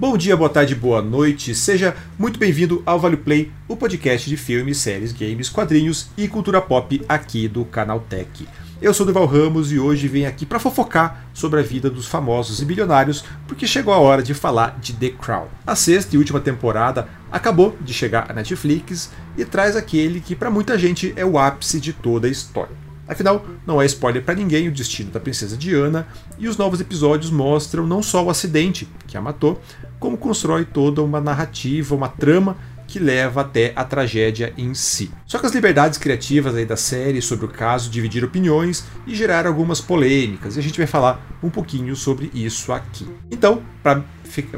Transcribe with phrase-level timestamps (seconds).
[0.00, 1.54] Bom dia, boa tarde, boa noite.
[1.54, 6.58] Seja muito bem-vindo ao Vale Play, o podcast de filmes, séries, games, quadrinhos e cultura
[6.58, 8.48] pop aqui do Canal Tech.
[8.80, 12.62] Eu sou Duval Ramos e hoje venho aqui para fofocar sobre a vida dos famosos
[12.62, 15.48] e bilionários, porque chegou a hora de falar de The Crown.
[15.66, 20.50] A sexta e última temporada acabou de chegar à Netflix e traz aquele que para
[20.50, 22.89] muita gente é o ápice de toda a história.
[23.10, 26.06] Afinal, não é spoiler para ninguém o destino da princesa Diana,
[26.38, 29.60] e os novos episódios mostram não só o acidente que a matou,
[29.98, 32.56] como constrói toda uma narrativa, uma trama
[32.86, 35.10] que leva até a tragédia em si.
[35.24, 39.48] Só que as liberdades criativas aí da série sobre o caso dividiram opiniões e geraram
[39.48, 43.08] algumas polêmicas, e a gente vai falar um pouquinho sobre isso aqui.
[43.30, 44.02] Então, para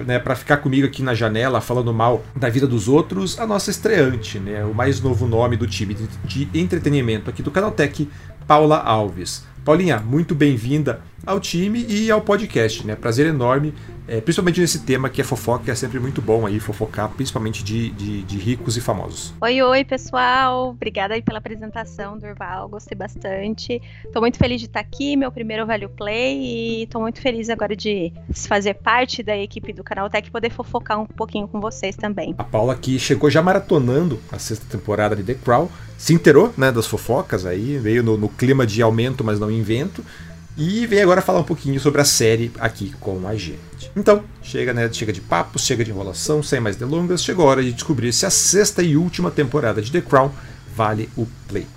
[0.06, 3.70] né, para ficar comigo aqui na janela falando mal da vida dos outros, a nossa
[3.70, 8.08] estreante, né, o mais novo nome do time de entretenimento aqui do Canaltech,
[8.52, 9.46] Paula Alves.
[9.64, 12.94] Paulinha, muito bem-vinda ao time e ao podcast, né?
[12.94, 13.72] Prazer enorme,
[14.06, 17.64] é, principalmente nesse tema que é fofoca, que é sempre muito bom aí fofocar, principalmente
[17.64, 19.32] de, de, de, ricos e famosos.
[19.40, 20.68] Oi, oi, pessoal.
[20.68, 22.68] Obrigada aí pela apresentação, Durval.
[22.68, 23.80] Gostei bastante.
[24.12, 27.74] Tô muito feliz de estar aqui, meu primeiro Value Play, e tô muito feliz agora
[27.74, 31.96] de fazer parte da equipe do canal Tech e poder fofocar um pouquinho com vocês
[31.96, 32.34] também.
[32.36, 35.70] A Paula aqui chegou já maratonando a sexta temporada de The Crown,
[36.02, 40.04] se inteirou né, das fofocas aí, veio no, no clima de aumento, mas não invento.
[40.56, 43.88] E vem agora falar um pouquinho sobre a série aqui com a gente.
[43.94, 44.92] Então, chega, né?
[44.92, 48.26] Chega de papos, chega de enrolação, sem mais delongas, chegou a hora de descobrir se
[48.26, 50.32] a sexta e última temporada de The Crown
[50.74, 51.68] vale o play.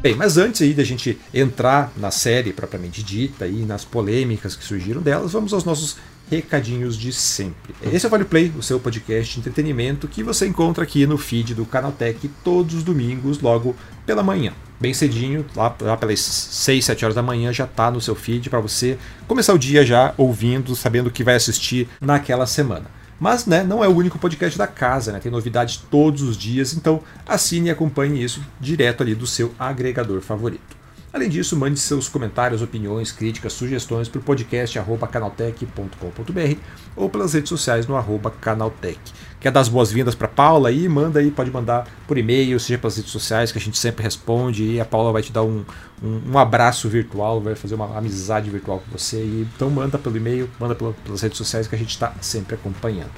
[0.00, 4.64] Bem, mas antes aí da gente entrar na série propriamente dita e nas polêmicas que
[4.64, 5.98] surgiram delas, vamos aos nossos
[6.30, 7.74] recadinhos de sempre.
[7.82, 11.16] Esse é o Vale Play, o seu podcast de entretenimento que você encontra aqui no
[11.16, 13.74] feed do Canaltech todos os domingos, logo
[14.06, 14.52] pela manhã.
[14.80, 18.48] Bem cedinho, lá, lá pelas 6, 7 horas da manhã já está no seu feed
[18.48, 22.86] para você começar o dia já ouvindo, sabendo o que vai assistir naquela semana.
[23.18, 25.18] Mas né, não é o único podcast da casa, né?
[25.18, 30.20] tem novidades todos os dias, então assine e acompanhe isso direto ali do seu agregador
[30.20, 30.77] favorito.
[31.10, 34.78] Além disso, mande seus comentários, opiniões, críticas, sugestões para o podcast
[35.10, 36.60] canaltech.com.br
[36.94, 39.00] ou pelas redes sociais no arroba canaltech.
[39.40, 40.86] Quer dar as boas-vindas para Paula aí?
[40.86, 44.64] Manda aí, pode mandar por e-mail, seja pelas redes sociais, que a gente sempre responde
[44.64, 45.64] e a Paula vai te dar um,
[46.02, 49.16] um, um abraço virtual, vai fazer uma amizade virtual com você.
[49.16, 53.12] E, então manda pelo e-mail, manda pelas redes sociais que a gente está sempre acompanhando.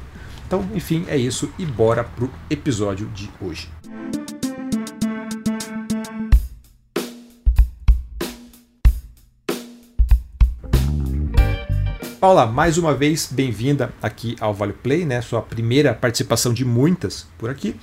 [0.47, 3.69] Então, enfim, é isso e bora pro episódio de hoje.
[12.21, 15.23] Paula, mais uma vez bem-vinda aqui ao Vale Play, né?
[15.23, 17.75] Sua primeira participação de muitas por aqui.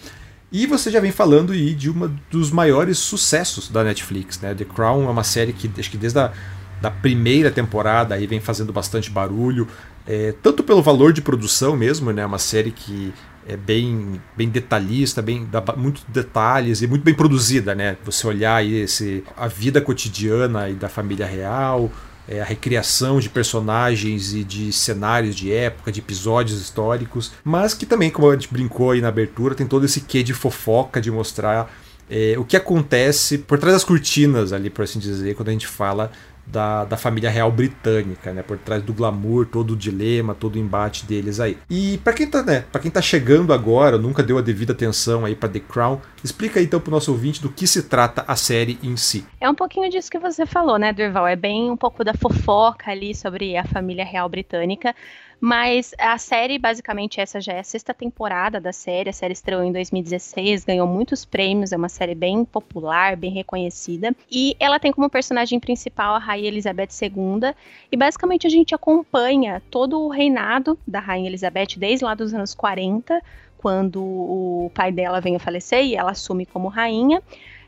[0.52, 4.54] E você já vem falando aí de um dos maiores sucessos da Netflix, né?
[4.54, 6.32] The Crown é uma série que acho que desde a
[6.80, 9.68] da primeira temporada aí vem fazendo bastante barulho,
[10.06, 12.24] é, tanto pelo valor de produção mesmo, né?
[12.24, 13.12] Uma série que
[13.48, 17.98] é bem, bem detalhista, bem dá muitos detalhes e muito bem produzida, né?
[18.06, 21.92] Você olhar aí esse, a vida cotidiana aí da família real,
[22.28, 27.86] é, a recriação de personagens e de cenários de época, de episódios históricos, mas que
[27.86, 31.10] também, como a gente brincou aí na abertura, tem todo esse quê de fofoca, de
[31.10, 31.72] mostrar
[32.10, 35.68] é, o que acontece por trás das cortinas ali, por assim dizer, quando a gente
[35.68, 36.12] fala
[36.48, 38.42] da, da família real britânica, né?
[38.42, 41.58] Por trás do glamour, todo o dilema, todo o embate deles aí.
[41.70, 45.26] E para quem tá, né, para quem tá chegando agora, nunca deu a devida atenção
[45.26, 48.36] aí para The Crown, explica aí então pro nosso ouvinte do que se trata a
[48.36, 49.26] série em si.
[49.40, 51.28] É um pouquinho disso que você falou, né, Durval?
[51.28, 54.96] É bem um pouco da fofoca ali sobre a família real britânica.
[55.40, 59.10] Mas a série, basicamente, essa já é a sexta temporada da série.
[59.10, 64.16] A série estreou em 2016, ganhou muitos prêmios, é uma série bem popular, bem reconhecida.
[64.32, 67.54] E ela tem como personagem principal a Rainha Elizabeth II.
[67.92, 72.56] E basicamente a gente acompanha todo o reinado da Rainha Elizabeth desde lá dos anos
[72.56, 73.22] 40,
[73.58, 77.22] quando o pai dela vem a falecer e ela assume como rainha.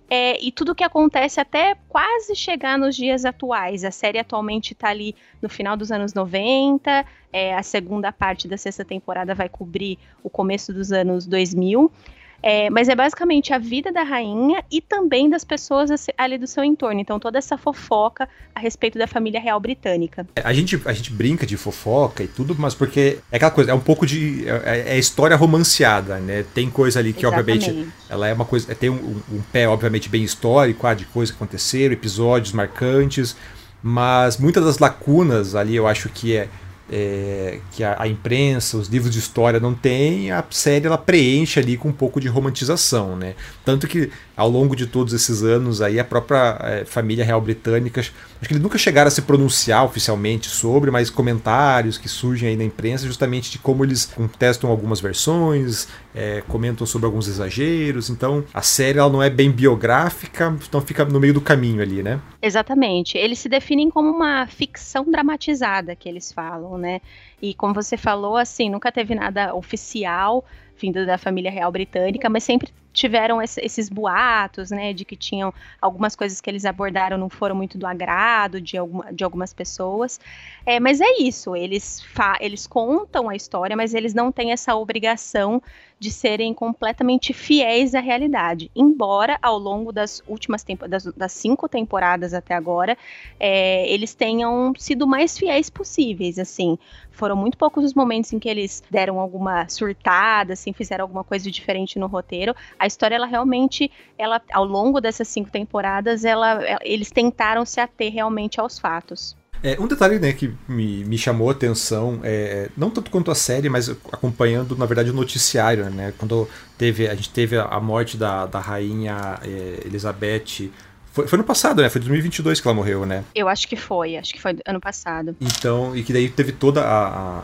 [0.10, 3.84] É, e tudo que acontece até quase chegar nos dias atuais.
[3.84, 8.58] A série atualmente está ali no final dos anos 90, é, a segunda parte da
[8.58, 11.92] sexta temporada vai cobrir o começo dos anos 2000.
[12.42, 16.64] É, mas é basicamente a vida da rainha e também das pessoas ali do seu
[16.64, 17.00] entorno.
[17.00, 20.26] Então, toda essa fofoca a respeito da família real britânica.
[20.36, 23.72] É, a gente, a gente brinca de fofoca e tudo, mas porque é aquela coisa,
[23.72, 24.48] é um pouco de.
[24.48, 26.46] É, é história romanceada, né?
[26.54, 27.70] Tem coisa ali que, Exatamente.
[27.70, 28.74] obviamente, ela é uma coisa.
[28.74, 33.36] Tem um, um pé, obviamente, bem histórico, ah, de coisas que aconteceram, episódios marcantes,
[33.84, 36.48] mas muitas das lacunas ali eu acho que é
[36.92, 41.60] é, que a, a, imprensa, os livros de história não têm, a série ela preenche
[41.60, 43.36] ali com um pouco de romantização, né?
[43.64, 48.00] Tanto que ao longo de todos esses anos aí a própria é, família real britânica,
[48.00, 52.56] acho que eles nunca chegaram a se pronunciar oficialmente sobre, mas comentários que surgem aí
[52.56, 58.10] na imprensa justamente de como eles contestam algumas versões, é, comentam sobre alguns exageros.
[58.10, 62.02] Então a série ela não é bem biográfica, então fica no meio do caminho ali,
[62.02, 62.20] né?
[62.42, 63.18] Exatamente.
[63.18, 67.02] Eles se definem como uma ficção dramatizada que eles falam, né?
[67.42, 70.44] E como você falou, assim, nunca teve nada oficial
[70.78, 76.18] vindo da família real britânica, mas sempre tiveram esses boatos, né, de que tinham algumas
[76.18, 80.20] coisas que eles abordaram não foram muito do agrado de, alguma, de algumas pessoas.
[80.66, 82.04] É, mas é isso, eles,
[82.42, 85.62] eles contam a história, mas eles não têm essa obrigação
[86.00, 88.72] de serem completamente fiéis à realidade.
[88.76, 92.98] Embora ao longo das últimas das, das cinco temporadas até agora,
[93.40, 96.40] é, eles tenham sido mais fiéis possíveis.
[96.40, 96.78] Assim,
[97.12, 101.52] foram muito poucos os momentos em que eles deram alguma surtada, assim, fizeram alguma coisa
[101.52, 102.56] diferente no roteiro.
[102.80, 108.12] A história, ela realmente, ela, ao longo dessas cinco temporadas, ela, eles tentaram se ater
[108.12, 109.38] realmente aos fatos.
[109.62, 113.36] É, um detalhe né, que me, me chamou a atenção, é, não tanto quanto a
[113.36, 116.14] série, mas acompanhando, na verdade, o noticiário, né?
[116.18, 116.48] Quando
[116.78, 120.72] teve, a gente teve a morte da, da rainha é, Elizabeth.
[121.12, 121.90] Foi, foi no passado, né?
[121.90, 123.24] Foi 2022 que ela morreu, né?
[123.34, 125.36] Eu acho que foi, acho que foi ano passado.
[125.42, 127.44] Então, e que daí teve toda a, a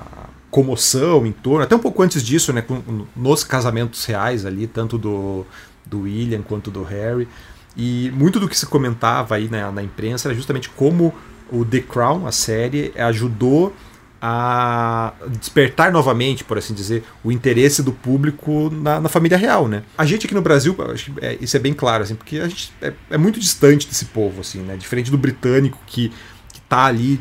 [0.51, 2.63] comoção em torno, até um pouco antes disso, né?
[3.15, 5.45] Nos casamentos reais ali, tanto do,
[5.85, 7.27] do William quanto do Harry.
[7.75, 11.13] E muito do que se comentava aí na, na imprensa era justamente como
[11.51, 13.75] o The Crown, a série, ajudou
[14.21, 19.83] a despertar novamente, por assim dizer, o interesse do público na, na família real, né?
[19.97, 20.75] A gente aqui no Brasil,
[21.21, 24.41] é, isso é bem claro, assim, porque a gente é, é, muito distante desse povo,
[24.41, 24.75] assim, né?
[24.77, 26.11] Diferente do britânico que
[26.65, 27.19] está ali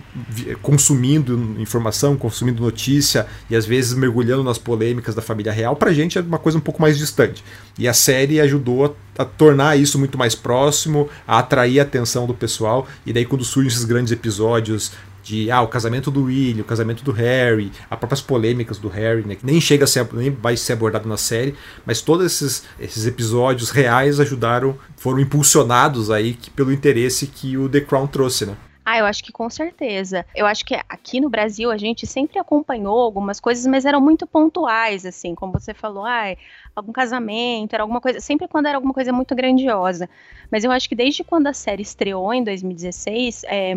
[0.63, 6.17] consumindo informação, consumindo notícia e às vezes mergulhando nas polêmicas da família real, pra gente
[6.17, 7.45] é uma coisa um pouco mais distante.
[7.79, 12.27] E a série ajudou a, a tornar isso muito mais próximo, a atrair a atenção
[12.27, 14.93] do pessoal, e daí quando surgem esses grandes episódios
[15.25, 19.27] de ah, o casamento do William, o casamento do Harry, as próprias polêmicas do Harry,
[19.27, 21.55] né, que nem chega a ser, nem vai ser abordado na série,
[21.85, 27.81] mas todos esses, esses episódios reais ajudaram, foram impulsionados aí pelo interesse que o The
[27.81, 28.55] Crown trouxe, né?
[28.87, 30.27] Ah, eu acho que com certeza.
[30.37, 34.27] Eu acho que aqui no Brasil a gente sempre acompanhou algumas coisas, mas eram muito
[34.27, 36.37] pontuais, assim, como você falou, ah,
[36.77, 40.07] algum casamento, era alguma coisa, sempre quando era alguma coisa muito grandiosa.
[40.53, 43.75] Mas eu acho que desde quando a série estreou em 2016, é,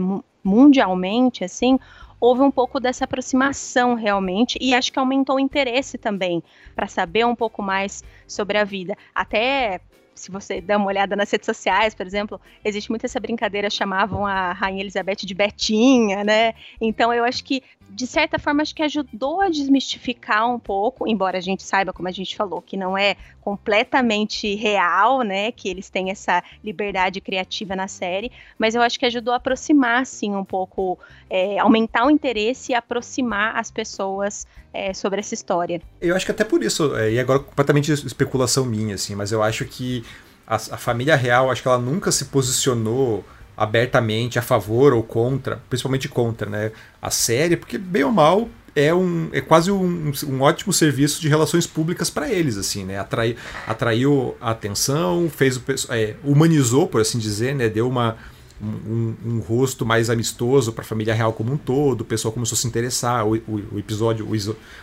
[0.48, 1.78] mundialmente, assim,
[2.20, 6.42] houve um pouco dessa aproximação realmente e acho que aumentou o interesse também
[6.76, 8.96] para saber um pouco mais sobre a vida.
[9.14, 9.82] Até
[10.16, 14.26] se você der uma olhada nas redes sociais, por exemplo, existe muito essa brincadeira, chamavam
[14.26, 16.54] a Rainha Elizabeth de Betinha, né?
[16.82, 21.38] Então eu acho que, de certa forma, acho que ajudou a desmistificar um pouco, embora
[21.38, 25.52] a gente saiba, como a gente falou, que não é completamente real, né?
[25.52, 30.02] Que eles têm essa liberdade criativa na série, mas eu acho que ajudou a aproximar,
[30.02, 31.00] assim, um pouco,
[31.30, 35.82] é, aumentar o interesse e aproximar as pessoas é, sobre essa história.
[36.02, 39.42] Eu acho que até por isso, é, e agora completamente especulação minha, assim, mas eu
[39.42, 40.04] acho que
[40.46, 43.26] a, a família real, acho que ela nunca se posicionou
[43.58, 46.72] abertamente a favor ou contra, principalmente contra, né?
[47.02, 51.28] A série, porque bem ou mal é, um, é quase um, um ótimo serviço de
[51.28, 53.00] relações públicas para eles, assim, né?
[53.00, 57.68] Atrai, atraiu a atenção, fez o é, humanizou, por assim dizer, né?
[57.68, 58.16] Deu uma
[58.62, 62.56] um, um, rosto mais amistoso para a família real como um todo, o pessoal começou
[62.56, 63.26] a se interessar.
[63.26, 64.32] O, o, o episódio, o,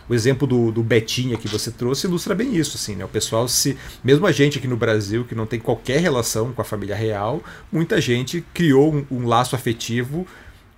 [0.08, 3.04] o, exemplo do, do Betinha que você trouxe ilustra bem isso, assim, né?
[3.04, 6.62] O pessoal se, mesmo a gente aqui no Brasil que não tem qualquer relação com
[6.62, 10.26] a família real, muita gente criou um, um laço afetivo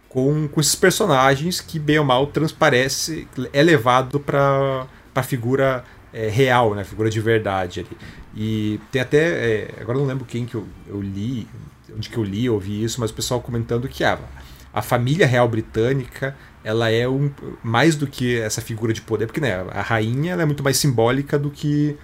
[0.09, 6.29] com, com esses personagens que bem ou mal transparece, é levado para a figura é,
[6.29, 6.83] real, né?
[6.85, 7.99] Figura de verdade ali.
[8.35, 11.47] E tem até, é, agora não lembro quem que eu, eu li,
[11.97, 14.19] onde que eu li, ouvi isso, mas o pessoal comentando que ah,
[14.73, 17.31] a família real britânica ela é um,
[17.63, 21.39] mais do que essa figura de poder, porque né, a rainha é muito mais simbólica
[21.39, 21.97] do que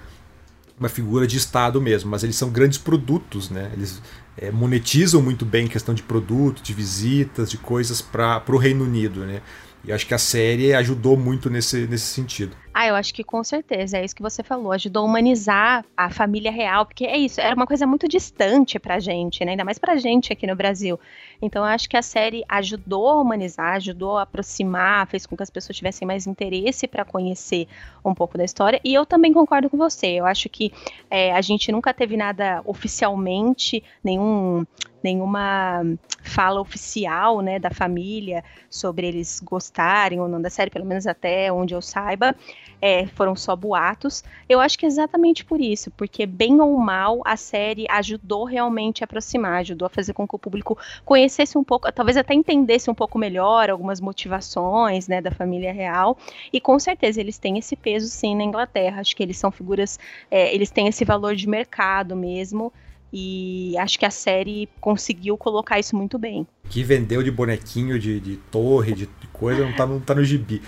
[0.78, 3.70] uma figura de Estado mesmo, mas eles são grandes produtos, né?
[3.72, 4.02] Eles
[4.36, 9.20] é, monetizam muito bem questão de produto, de visitas, de coisas para o Reino Unido,
[9.20, 9.42] né?
[9.84, 12.56] E acho que a série ajudou muito nesse, nesse sentido.
[12.74, 16.08] Ah, eu acho que com certeza, é isso que você falou, ajudou a humanizar a
[16.08, 19.50] família real, porque é isso, era uma coisa muito distante pra gente, né?
[19.52, 20.98] Ainda mais pra gente aqui no Brasil.
[21.40, 25.42] Então eu acho que a série ajudou a humanizar, ajudou a aproximar, fez com que
[25.42, 27.68] as pessoas tivessem mais interesse para conhecer
[28.02, 28.80] um pouco da história.
[28.82, 30.06] E eu também concordo com você.
[30.06, 30.72] Eu acho que
[31.10, 34.64] é, a gente nunca teve nada oficialmente, nenhum
[35.02, 35.82] nenhuma
[36.22, 41.52] fala oficial, né, da família sobre eles gostarem ou não da série, pelo menos até
[41.52, 42.36] onde eu saiba,
[42.82, 44.24] é, foram só boatos.
[44.48, 49.02] Eu acho que é exatamente por isso, porque bem ou mal a série ajudou realmente
[49.02, 52.90] a aproximar, ajudou a fazer com que o público conhecesse um pouco, talvez até entendesse
[52.90, 56.18] um pouco melhor algumas motivações, né, da família real.
[56.52, 59.00] E com certeza eles têm esse peso sim na Inglaterra.
[59.00, 62.72] Acho que eles são figuras, é, eles têm esse valor de mercado mesmo.
[63.12, 66.46] E acho que a série conseguiu colocar isso muito bem.
[66.70, 70.62] Que vendeu de bonequinho, de, de torre, de coisa, não tá, não tá no gibi.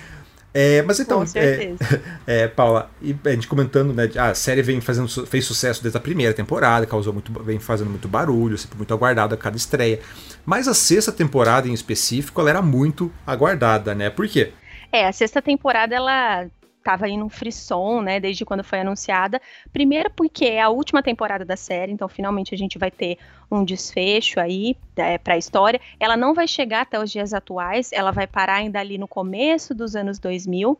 [0.57, 1.75] É, mas então, é,
[2.45, 4.09] é, Paula, e a gente comentando, né?
[4.17, 8.07] A série vem fazendo, fez sucesso desde a primeira temporada, causou muito, vem fazendo muito
[8.07, 9.99] barulho, sempre muito aguardado a cada estreia.
[10.47, 14.11] Mas a sexta temporada em específico, ela era muito aguardada, né?
[14.11, 14.53] Por quê?
[14.93, 16.47] É, a sexta temporada ela
[16.85, 19.41] estava aí num frisson, né, desde quando foi anunciada.
[19.73, 23.19] Primeiro porque é a última temporada da série, então finalmente a gente vai ter
[23.51, 25.81] um desfecho aí é, para a história.
[25.99, 29.75] Ela não vai chegar até os dias atuais, ela vai parar ainda ali no começo
[29.75, 30.79] dos anos 2000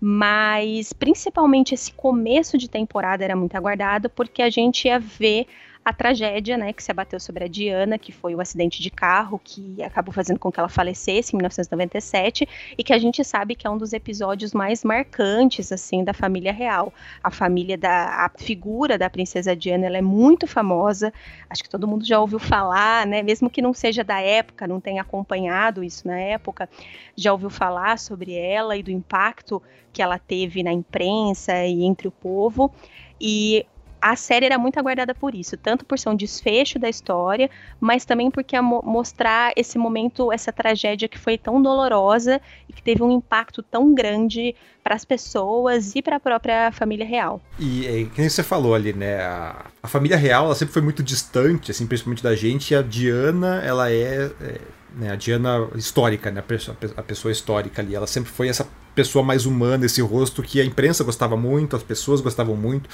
[0.00, 5.48] mas principalmente esse começo de temporada era muito aguardado porque a gente ia ver
[5.84, 9.40] a tragédia, né, que se abateu sobre a Diana, que foi o acidente de carro
[9.42, 13.66] que acabou fazendo com que ela falecesse em 1997 e que a gente sabe que
[13.66, 16.92] é um dos episódios mais marcantes assim da família real.
[17.22, 21.12] A família da a figura da princesa Diana, ela é muito famosa.
[21.48, 24.80] Acho que todo mundo já ouviu falar, né, mesmo que não seja da época, não
[24.80, 26.68] tenha acompanhado isso na época,
[27.16, 32.08] já ouviu falar sobre ela e do impacto que ela teve na imprensa e entre
[32.08, 32.72] o povo.
[33.20, 33.66] E
[34.00, 37.50] a série era muito aguardada por isso, tanto por ser um desfecho da história,
[37.80, 42.82] mas também porque ia mostrar esse momento, essa tragédia que foi tão dolorosa e que
[42.82, 47.40] teve um impacto tão grande para as pessoas e para a própria família real.
[47.58, 49.20] E é, que você falou ali, né?
[49.20, 52.72] A, a, família real, ela sempre foi muito distante, assim, principalmente da gente.
[52.72, 54.60] E a Diana, ela é, é
[54.94, 56.40] né, a Diana histórica, né?
[56.40, 60.42] A pessoa, a pessoa histórica ali, ela sempre foi essa pessoa mais humana, esse rosto
[60.42, 62.88] que a imprensa gostava muito, as pessoas gostavam muito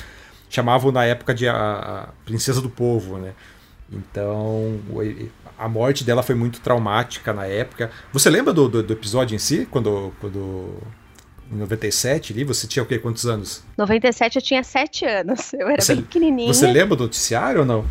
[0.55, 3.33] chamavam na época de a, a princesa do povo, né?
[3.93, 4.81] Então,
[5.59, 7.91] a morte dela foi muito traumática na época.
[8.13, 9.67] Você lembra do, do, do episódio em si?
[9.71, 10.79] Quando, quando
[11.53, 12.99] em 97 ali, você tinha o quê?
[12.99, 13.63] Quantos anos?
[13.77, 15.53] 97 eu tinha 7 anos.
[15.53, 16.53] Eu era você, bem pequenininha.
[16.53, 17.85] Você lembra do noticiário ou não?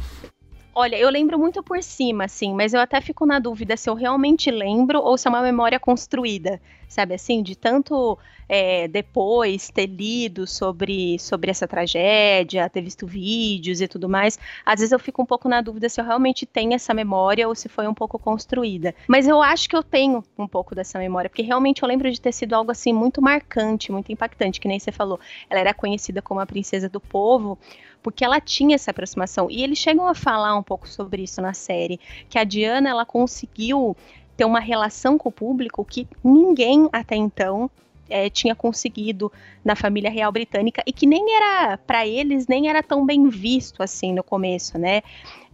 [0.76, 3.94] Olha, eu lembro muito por cima, assim, mas eu até fico na dúvida se eu
[3.94, 8.18] realmente lembro ou se é uma memória construída, sabe assim, de tanto
[8.50, 14.80] é, depois ter lido sobre, sobre essa tragédia, ter visto vídeos e tudo mais, às
[14.80, 17.70] vezes eu fico um pouco na dúvida se eu realmente tenho essa memória ou se
[17.70, 18.96] foi um pouco construída.
[19.08, 22.20] Mas eu acho que eu tenho um pouco dessa memória, porque realmente eu lembro de
[22.20, 25.20] ter sido algo assim muito marcante, muito impactante, que nem você falou.
[25.52, 27.60] Ela era conhecida como a princesa do povo,
[28.04, 29.48] porque ela tinha essa aproximação.
[29.50, 33.06] E eles chegam a falar um pouco sobre isso na série, que a Diana ela
[33.06, 33.96] conseguiu
[34.36, 37.70] ter uma relação com o público que ninguém até então
[38.10, 39.32] é, tinha conseguido
[39.64, 43.82] na família real britânica e que nem era para eles nem era tão bem visto
[43.82, 45.02] assim no começo, né?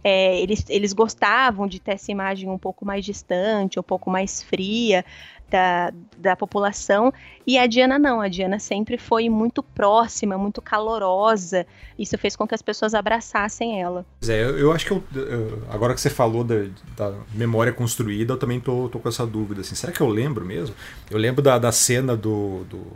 [0.02, 4.42] É, eles, eles gostavam de ter essa imagem um pouco mais distante, um pouco mais
[4.42, 5.04] fria,
[5.50, 7.12] da, da população.
[7.46, 11.66] E a Diana não, a Diana sempre foi muito próxima, muito calorosa.
[11.98, 14.06] Isso fez com que as pessoas abraçassem ela.
[14.26, 16.66] É, eu, eu acho que eu, eu, agora que você falou da,
[16.96, 19.62] da, memória construída, eu também tô, tô com essa dúvida.
[19.62, 20.74] Assim, será que eu lembro mesmo?
[21.10, 22.86] Eu lembro da, da cena do, do,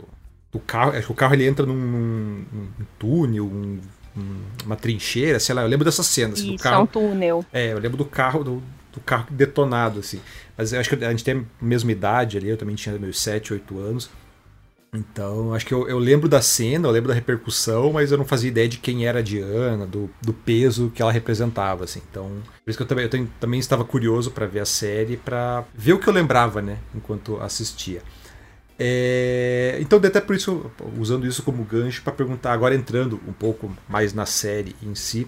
[0.51, 0.91] do carro.
[0.91, 3.79] Acho que o carro ele entra num, num, num túnel, um,
[4.65, 5.61] uma trincheira, sei lá.
[5.61, 6.39] Eu lembro dessas cenas.
[6.39, 7.45] Isso, do carro, é um túnel.
[7.51, 10.21] É, eu lembro do carro, do, do carro detonado, assim.
[10.57, 13.19] Mas eu acho que a gente tem a mesma idade ali, eu também tinha meus
[13.19, 14.09] 7, 8 anos.
[14.93, 18.25] Então, acho que eu, eu, lembro da cena, eu lembro da repercussão, mas eu não
[18.25, 22.01] fazia ideia de quem era a Diana, do, do peso que ela representava, assim.
[22.09, 22.29] Então,
[22.63, 25.65] por isso que eu também, eu também, também estava curioso para ver a série, para
[25.73, 28.01] ver o que eu lembrava, né, enquanto assistia.
[28.77, 33.71] É, então, até por isso, usando isso como gancho para perguntar, agora entrando um pouco
[33.87, 35.27] mais na série em si,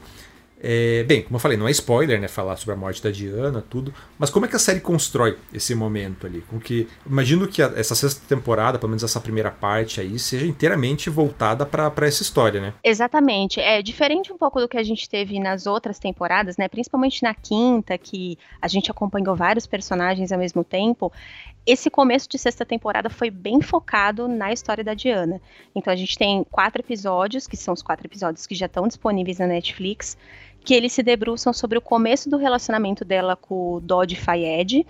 [0.62, 2.28] É, bem, como eu falei, não é spoiler, né?
[2.28, 3.94] Falar sobre a morte da Diana, tudo.
[4.18, 6.42] Mas como é que a série constrói esse momento ali?
[6.42, 10.46] Com que imagino que a, essa sexta temporada, pelo menos essa primeira parte aí, seja
[10.46, 12.74] inteiramente voltada para essa história, né?
[12.84, 13.60] Exatamente.
[13.60, 16.68] É diferente um pouco do que a gente teve nas outras temporadas, né?
[16.68, 21.12] Principalmente na quinta, que a gente acompanhou vários personagens ao mesmo tempo
[21.68, 25.42] esse começo de sexta temporada foi bem focado na história da Diana.
[25.76, 29.40] Então a gente tem quatro episódios, que são os quatro episódios que já estão disponíveis
[29.40, 30.18] na Netflix,
[30.62, 34.88] que eles se debruçam sobre o começo do relacionamento dela com o Dodge Fayed,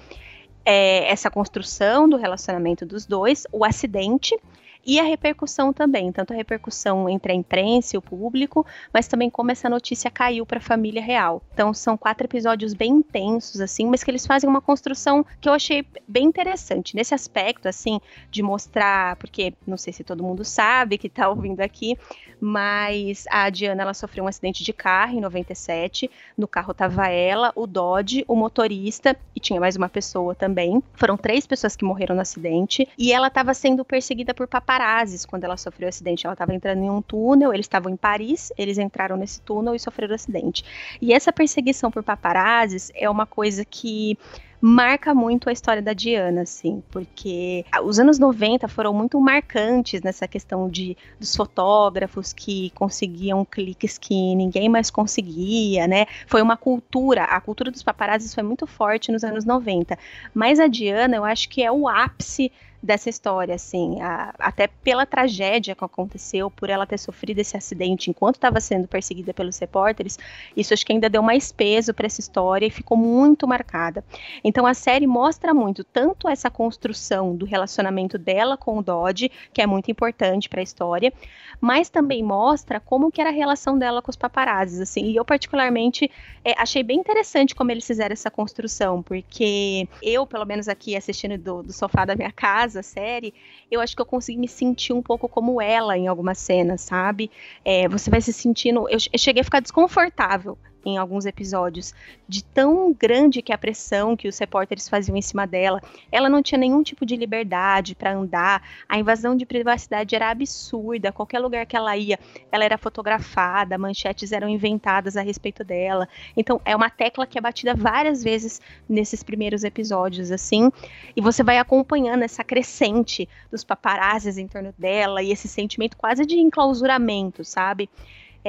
[0.64, 4.38] é, essa construção do relacionamento dos dois, o acidente
[4.88, 9.30] e a repercussão também, tanto a repercussão entre a imprensa e o público, mas também
[9.30, 11.44] como essa notícia caiu para a família real.
[11.54, 15.54] Então são quatro episódios bem intensos assim, mas que eles fazem uma construção que eu
[15.54, 18.00] achei bem interessante nesse aspecto assim
[18.32, 21.98] de mostrar, porque não sei se todo mundo sabe que está ouvindo aqui,
[22.40, 26.10] mas a Diana ela sofreu um acidente de carro em 97.
[26.38, 30.82] No carro tava ela, o Dodge, o motorista e tinha mais uma pessoa também.
[30.94, 34.48] Foram três pessoas que morreram no acidente e ela estava sendo perseguida por
[34.78, 36.26] paparazzis quando ela sofreu o acidente.
[36.26, 39.80] Ela estava entrando em um túnel, eles estavam em Paris, eles entraram nesse túnel e
[39.80, 40.64] sofreram o acidente.
[41.02, 44.18] E essa perseguição por paparazzis é uma coisa que
[44.60, 50.28] marca muito a história da Diana, assim, porque os anos 90 foram muito marcantes nessa
[50.28, 56.06] questão de dos fotógrafos que conseguiam cliques que ninguém mais conseguia, né?
[56.28, 59.98] Foi uma cultura, a cultura dos paparazzis foi muito forte nos anos 90.
[60.34, 65.06] Mas a Diana, eu acho que é o ápice dessa história, assim, a, até pela
[65.06, 70.18] tragédia que aconteceu, por ela ter sofrido esse acidente enquanto estava sendo perseguida pelos repórteres,
[70.56, 74.04] isso acho que ainda deu mais peso para essa história e ficou muito marcada.
[74.48, 79.62] Então a série mostra muito tanto essa construção do relacionamento dela com o Dodge, que
[79.62, 81.12] é muito importante para a história,
[81.60, 85.26] mas também mostra como que era a relação dela com os paparazzis, assim, e eu
[85.26, 86.10] particularmente
[86.46, 91.38] é, achei bem interessante como eles fizeram essa construção, porque eu, pelo menos aqui assistindo
[91.38, 93.34] do, do sofá da minha casa, a série,
[93.70, 97.30] eu acho que eu consegui me sentir um pouco como ela em algumas cenas, sabe?
[97.66, 98.88] É, você vai se sentindo.
[98.88, 101.94] Eu cheguei a ficar desconfortável em alguns episódios,
[102.28, 105.82] de tão grande que a pressão que os repórteres faziam em cima dela.
[106.12, 111.12] Ela não tinha nenhum tipo de liberdade para andar, a invasão de privacidade era absurda,
[111.12, 112.20] qualquer lugar que ela ia,
[112.52, 116.08] ela era fotografada, manchetes eram inventadas a respeito dela.
[116.36, 120.72] Então, é uma tecla que é batida várias vezes nesses primeiros episódios, assim,
[121.16, 126.26] e você vai acompanhando essa crescente dos paparazzis em torno dela e esse sentimento quase
[126.26, 127.90] de enclausuramento, sabe?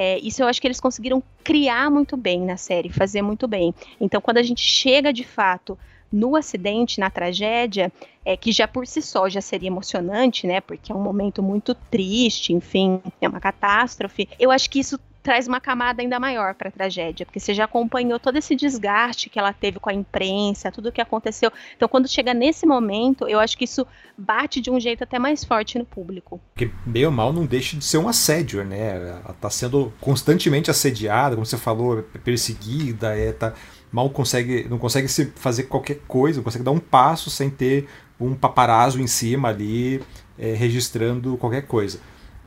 [0.01, 3.75] É, isso eu acho que eles conseguiram criar muito bem na série, fazer muito bem.
[3.99, 5.77] Então, quando a gente chega de fato
[6.09, 7.91] no acidente, na tragédia,
[8.23, 10.61] é que já por si só já seria emocionante, né?
[10.61, 14.29] Porque é um momento muito triste, enfim, é uma catástrofe.
[14.39, 14.97] Eu acho que isso
[15.29, 19.29] traz uma camada ainda maior para a tragédia, porque você já acompanhou todo esse desgaste
[19.29, 21.51] que ela teve com a imprensa, tudo o que aconteceu.
[21.77, 23.85] Então, quando chega nesse momento, eu acho que isso
[24.17, 26.41] bate de um jeito até mais forte no público.
[26.51, 28.95] Porque, bem ou mal, não deixa de ser um assédio, né?
[28.95, 33.53] Ela está sendo constantemente assediada, como você falou, perseguida, é, tá,
[33.91, 37.87] mal consegue, não consegue se fazer qualquer coisa, não consegue dar um passo sem ter
[38.19, 40.01] um paparazzo em cima ali
[40.39, 41.99] é, registrando qualquer coisa.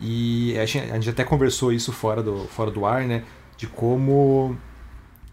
[0.02, 3.22] E a gente, a gente até conversou isso fora do, fora do ar, né?
[3.56, 4.56] De como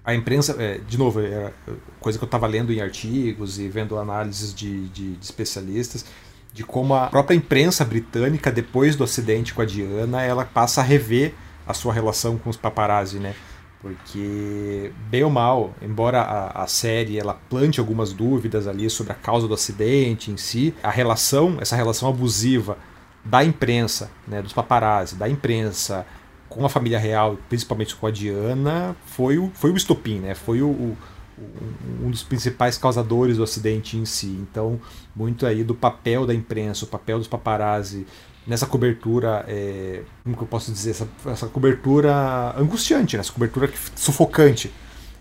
[0.05, 1.51] a imprensa, é, de novo, é
[1.99, 6.05] coisa que eu estava lendo em artigos e vendo análises de, de, de, especialistas,
[6.53, 10.83] de como a própria imprensa britânica, depois do acidente com a Diana, ela passa a
[10.83, 11.33] rever
[11.65, 13.33] a sua relação com os paparazzi, né?
[13.81, 19.15] Porque, bem ou mal, embora a, a série ela plante algumas dúvidas ali sobre a
[19.15, 22.77] causa do acidente em si, a relação, essa relação abusiva
[23.23, 26.05] da imprensa, né, dos paparazzi, da imprensa
[26.47, 30.33] com a família real, principalmente com a Diana, foi o, foi o estopim, né?
[30.33, 30.97] Foi o, o,
[32.03, 34.37] um dos principais causadores do acidente em si.
[34.41, 34.79] Então,
[35.15, 38.05] muito aí do papel da imprensa, o papel dos paparazzi
[38.47, 43.21] nessa cobertura, é, como que eu posso dizer, essa, essa cobertura angustiante, né?
[43.21, 44.71] essa cobertura sufocante,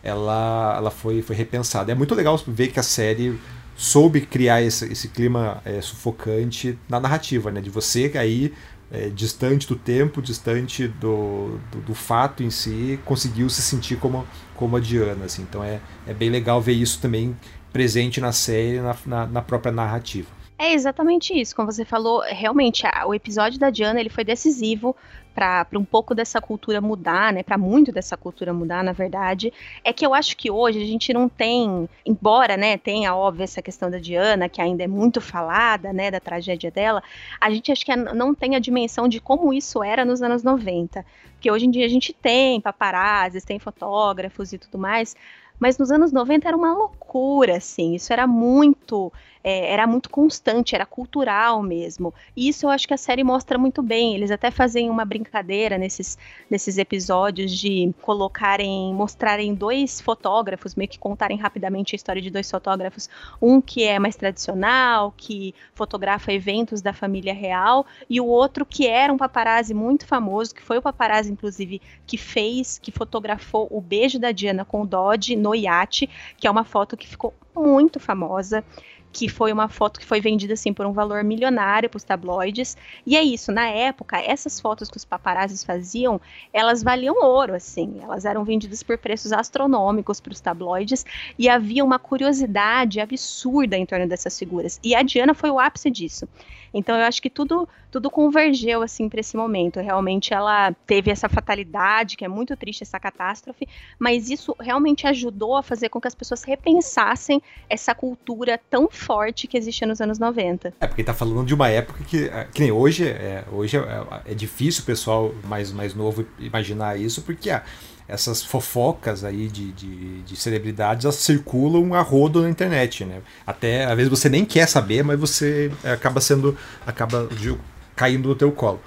[0.02, 1.92] ela, ela foi, foi repensada.
[1.92, 3.38] É muito legal ver que a série
[3.78, 7.60] soube criar esse, esse clima é, sufocante na narrativa, né?
[7.60, 8.52] De você aí
[8.90, 14.26] é, distante do tempo, distante do, do, do, fato em si, conseguiu se sentir como,
[14.56, 15.26] como a Diana.
[15.26, 15.42] Assim.
[15.42, 17.36] Então é, é bem legal ver isso também
[17.72, 20.28] presente na série, na, na, na própria narrativa.
[20.58, 21.54] É exatamente isso.
[21.54, 24.96] Como você falou, realmente a, o episódio da Diana ele foi decisivo
[25.38, 27.44] para um pouco dessa cultura mudar, né?
[27.44, 29.52] Para muito dessa cultura mudar, na verdade,
[29.84, 33.62] é que eu acho que hoje a gente não tem, embora, né, tenha óbvio essa
[33.62, 37.00] questão da Diana, que ainda é muito falada, né, da tragédia dela,
[37.40, 41.06] a gente acho que não tem a dimensão de como isso era nos anos 90.
[41.34, 45.14] Porque hoje em dia a gente tem paparazzis, tem fotógrafos e tudo mais,
[45.60, 49.12] mas nos anos 90 era uma loucura, assim, isso era muito
[49.48, 52.12] é, era muito constante, era cultural mesmo.
[52.36, 54.14] E isso eu acho que a série mostra muito bem.
[54.14, 56.18] Eles até fazem uma brincadeira nesses,
[56.50, 62.50] nesses episódios de colocarem, mostrarem dois fotógrafos, meio que contarem rapidamente a história de dois
[62.50, 63.08] fotógrafos.
[63.40, 68.86] Um que é mais tradicional, que fotografa eventos da família real, e o outro que
[68.86, 73.80] era um paparazzi muito famoso, que foi o paparazzi, inclusive, que fez, que fotografou o
[73.80, 76.06] beijo da Diana com o Dodge no iate,
[76.36, 78.62] que é uma foto que ficou muito famosa
[79.12, 82.76] que foi uma foto que foi vendida assim por um valor milionário para os tabloides.
[83.06, 86.20] E é isso, na época, essas fotos que os paparazzis faziam,
[86.52, 91.04] elas valiam ouro, assim, elas eram vendidas por preços astronômicos para os tabloides
[91.38, 94.78] e havia uma curiosidade absurda em torno dessas figuras.
[94.82, 96.28] E a Diana foi o ápice disso.
[96.72, 99.80] Então eu acho que tudo tudo convergeu assim para esse momento.
[99.80, 103.66] Realmente ela teve essa fatalidade, que é muito triste essa catástrofe,
[103.98, 109.46] mas isso realmente ajudou a fazer com que as pessoas repensassem essa cultura tão forte
[109.46, 110.74] que existia nos anos 90.
[110.80, 114.32] É, porque tá falando de uma época que, é, que nem hoje, é, hoje é,
[114.32, 117.64] é difícil o pessoal mais, mais novo imaginar isso, porque ah,
[118.08, 123.20] essas fofocas aí de, de, de, celebridades elas circulam a rodo na internet, né?
[123.46, 127.54] Até às vezes você nem quer saber, mas você acaba sendo acaba de,
[127.94, 128.80] caindo no teu colo.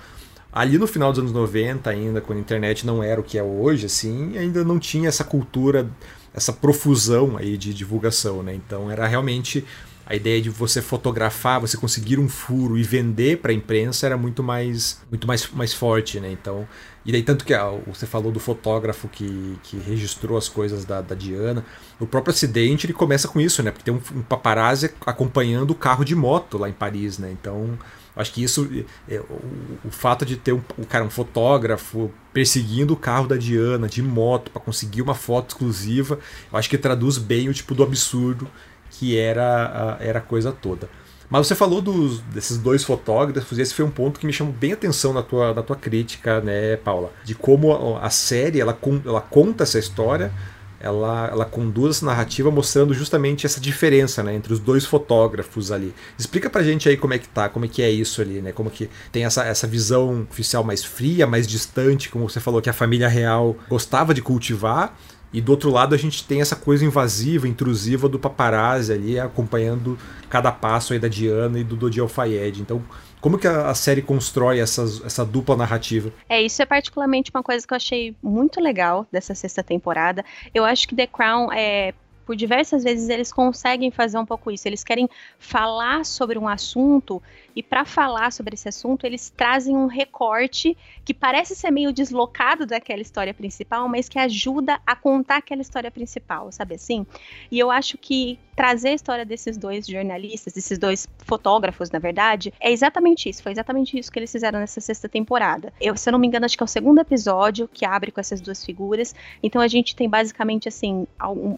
[0.52, 3.44] Ali no final dos anos 90 ainda, quando a internet não era o que é
[3.44, 5.90] hoje, assim, ainda não tinha essa cultura,
[6.34, 8.56] essa profusão aí de divulgação, né?
[8.56, 9.64] Então era realmente
[10.06, 14.18] a ideia de você fotografar, você conseguir um furo e vender para a imprensa era
[14.18, 16.30] muito mais muito mais, mais forte, né?
[16.32, 16.68] Então,
[17.06, 21.02] e daí tanto que ah, você falou do fotógrafo que, que registrou as coisas da,
[21.02, 21.66] da Diana,
[22.00, 23.72] o próprio acidente ele começa com isso, né?
[23.72, 27.32] Porque tem um, um paparazzi acompanhando o carro de moto lá em Paris, né?
[27.32, 27.78] Então,
[28.16, 28.70] acho que isso
[29.10, 33.36] é, o, o, fato de ter um, um cara um fotógrafo perseguindo o carro da
[33.36, 36.20] Diana de moto para conseguir uma foto exclusiva,
[36.52, 38.48] eu acho que traduz bem o tipo do absurdo
[38.92, 40.88] que era a, era a coisa toda.
[41.32, 44.54] Mas você falou dos, desses dois fotógrafos, e esse foi um ponto que me chamou
[44.54, 47.10] bem atenção na tua, na tua crítica, né, Paula?
[47.24, 50.30] De como a, a série ela, ela conta essa história,
[50.78, 55.94] ela, ela conduz essa narrativa mostrando justamente essa diferença né, entre os dois fotógrafos ali.
[56.18, 58.52] Explica pra gente aí como é que tá, como é que é isso ali, né?
[58.52, 62.70] Como que tem essa, essa visão oficial mais fria, mais distante, como você falou que
[62.70, 64.98] a família real gostava de cultivar,
[65.34, 69.98] e do outro lado a gente tem essa coisa invasiva, intrusiva do paparazzi ali, acompanhando
[70.30, 72.62] cada passo aí da Diana e do Dodi Alfayed.
[72.62, 72.82] Então,
[73.22, 76.12] como que a, série constrói essa dupla narrativa?
[76.28, 80.26] É, isso é particularmente uma coisa que eu achei muito legal dessa sexta temporada.
[80.54, 81.94] Eu acho que The Crown é
[82.26, 84.68] por diversas vezes eles conseguem fazer um pouco isso.
[84.68, 87.22] Eles querem falar sobre um assunto
[87.56, 92.66] e para falar sobre esse assunto, eles trazem um recorte que parece ser meio deslocado
[92.66, 97.06] daquela história principal, mas que ajuda a contar aquela história principal, sabe assim?
[97.52, 102.54] E eu acho que trazer a história desses dois jornalistas, desses dois fotógrafos, na verdade,
[102.60, 103.42] é exatamente isso.
[103.42, 105.74] Foi exatamente isso que eles fizeram nessa sexta temporada.
[105.82, 108.20] Eu, se eu não me engano, acho que é o segundo episódio que abre com
[108.20, 109.16] essas duas figuras.
[109.42, 111.08] Então a gente tem basicamente assim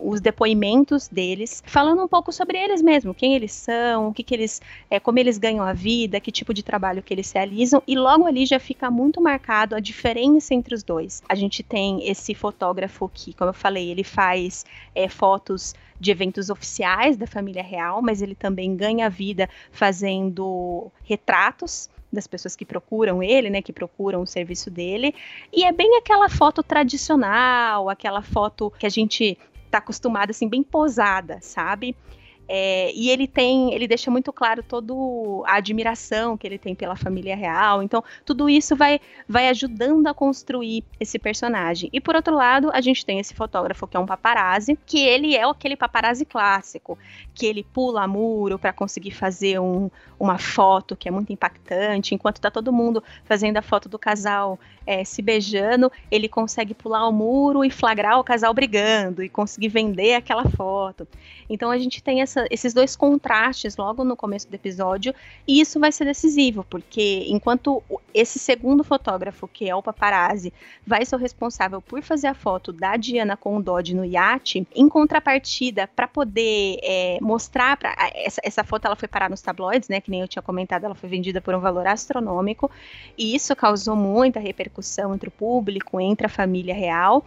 [0.01, 4.33] os depoimentos deles, falando um pouco sobre eles mesmo, quem eles são, o que, que
[4.33, 7.95] eles, é, como eles ganham a vida, que tipo de trabalho que eles realizam, e
[7.95, 11.21] logo ali já fica muito marcado a diferença entre os dois.
[11.27, 14.65] A gente tem esse fotógrafo que, como eu falei, ele faz
[14.95, 21.89] é, fotos de eventos oficiais da família real, mas ele também ganha vida fazendo retratos
[22.11, 25.13] das pessoas que procuram ele, né, que procuram o serviço dele,
[25.51, 30.61] e é bem aquela foto tradicional, aquela foto que a gente está acostumado assim bem
[30.61, 31.95] posada, sabe?
[32.47, 34.93] É, e ele tem, ele deixa muito claro toda
[35.45, 37.81] a admiração que ele tem pela família real.
[37.81, 41.89] Então, tudo isso vai, vai ajudando a construir esse personagem.
[41.93, 45.35] E por outro lado, a gente tem esse fotógrafo que é um paparazzi, que ele
[45.35, 46.97] é aquele paparazzi clássico,
[47.33, 52.39] que ele pula muro para conseguir fazer um, uma foto que é muito impactante, enquanto
[52.39, 57.11] tá todo mundo fazendo a foto do casal é, se beijando, ele consegue pular o
[57.11, 61.07] muro e flagrar o casal brigando e conseguir vender aquela foto.
[61.49, 65.13] Então a gente tem essa, esses dois contrastes logo no começo do episódio,
[65.47, 67.81] e isso vai ser decisivo, porque enquanto
[68.13, 70.51] esse segundo fotógrafo, que é o paparazzi,
[70.85, 74.67] vai ser o responsável por fazer a foto da Diana com o Dodge no iate,
[74.75, 79.89] em contrapartida, para poder é, mostrar, pra, essa, essa foto ela foi parar nos tabloides,
[79.89, 82.69] né, que nem eu tinha comentado, ela foi vendida por um valor astronômico,
[83.17, 87.23] e isso causou muita repercussão entre o público, entre a família real.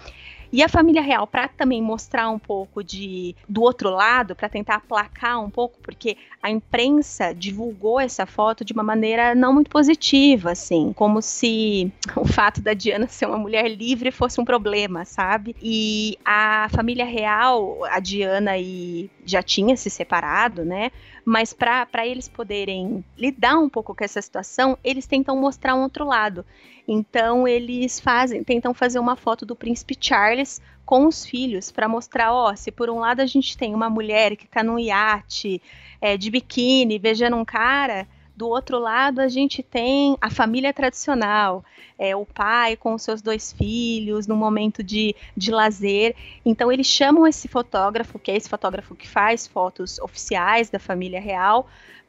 [0.52, 4.76] E a família real, para também mostrar um pouco de do outro lado, para tentar
[4.76, 10.52] aplacar um pouco, porque a imprensa divulgou essa foto de uma maneira não muito positiva,
[10.52, 15.56] assim, como se o fato da Diana ser uma mulher livre fosse um problema, sabe?
[15.62, 20.90] E a família real, a Diana e já tinha se separado, né?
[21.29, 26.07] Mas para eles poderem lidar um pouco com essa situação, eles tentam mostrar um outro
[26.07, 26.47] lado.
[26.87, 32.33] Então eles fazem, tentam fazer uma foto do príncipe Charles com os filhos para mostrar,
[32.33, 35.61] ó, se por um lado a gente tem uma mulher que está num iate
[36.01, 41.64] é, de biquíni beijando um cara, do outro lado a gente tem a família tradicional,
[41.99, 46.14] é, o pai com os seus dois filhos no momento de, de lazer.
[46.44, 51.20] Então eles chamam esse fotógrafo, que é esse fotógrafo que faz fotos oficiais da família
[51.20, 51.66] real,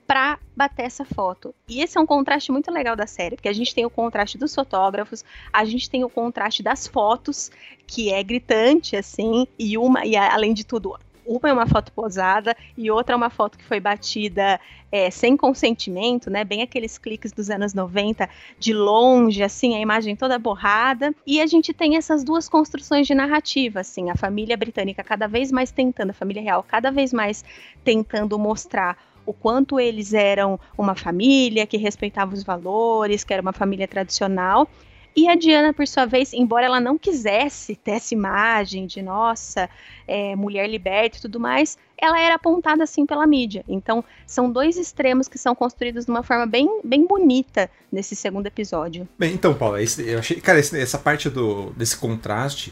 [0.08, 1.54] para bater essa foto.
[1.68, 4.38] E esse é um contraste muito legal da série, porque a gente tem o contraste
[4.38, 7.52] dos fotógrafos, a gente tem o contraste das fotos,
[7.86, 12.56] que é gritante assim, e uma e além de tudo, uma é uma foto posada
[12.78, 14.60] e outra é uma foto que foi batida
[14.92, 16.44] é, sem consentimento, né?
[16.44, 21.14] Bem aqueles cliques dos anos 90, de longe, assim, a imagem toda borrada.
[21.26, 25.52] E a gente tem essas duas construções de narrativa, assim, a família britânica cada vez
[25.52, 27.44] mais tentando, a família real cada vez mais
[27.84, 33.52] tentando mostrar o quanto eles eram uma família que respeitava os valores, que era uma
[33.52, 34.70] família tradicional.
[35.18, 39.68] E a Diana, por sua vez, embora ela não quisesse ter essa imagem de nossa,
[40.08, 43.66] é, mulher liberta e tudo mais, ela era apontada assim pela mídia.
[43.68, 48.46] Então, são dois extremos que são construídos de uma forma bem, bem bonita nesse segundo
[48.46, 49.10] episódio.
[49.18, 52.72] Bem, então, Paula, esse, eu achei, cara, esse, essa parte do, desse contraste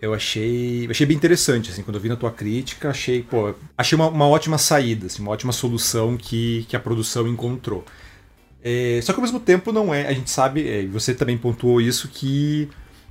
[0.00, 3.94] eu achei, achei bem interessante, assim, quando eu vi na tua crítica, achei, pô, achei
[3.96, 7.84] uma, uma ótima saída, assim, uma ótima solução que, que a produção encontrou.
[8.66, 11.82] É, só que ao mesmo tempo não é, a gente sabe, é, você também pontuou
[11.82, 12.66] isso, que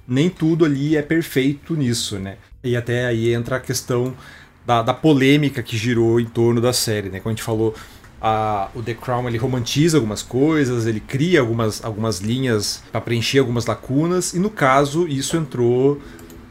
[0.08, 2.38] nem tudo ali é perfeito nisso, né?
[2.64, 4.16] E até aí entra a questão
[4.66, 7.20] da, da polêmica que girou em torno da série, né?
[7.20, 7.76] Como a gente falou,
[8.20, 13.38] a, o The Crown ele romantiza algumas coisas, ele cria algumas, algumas linhas para preencher
[13.38, 16.02] algumas lacunas, e no caso isso entrou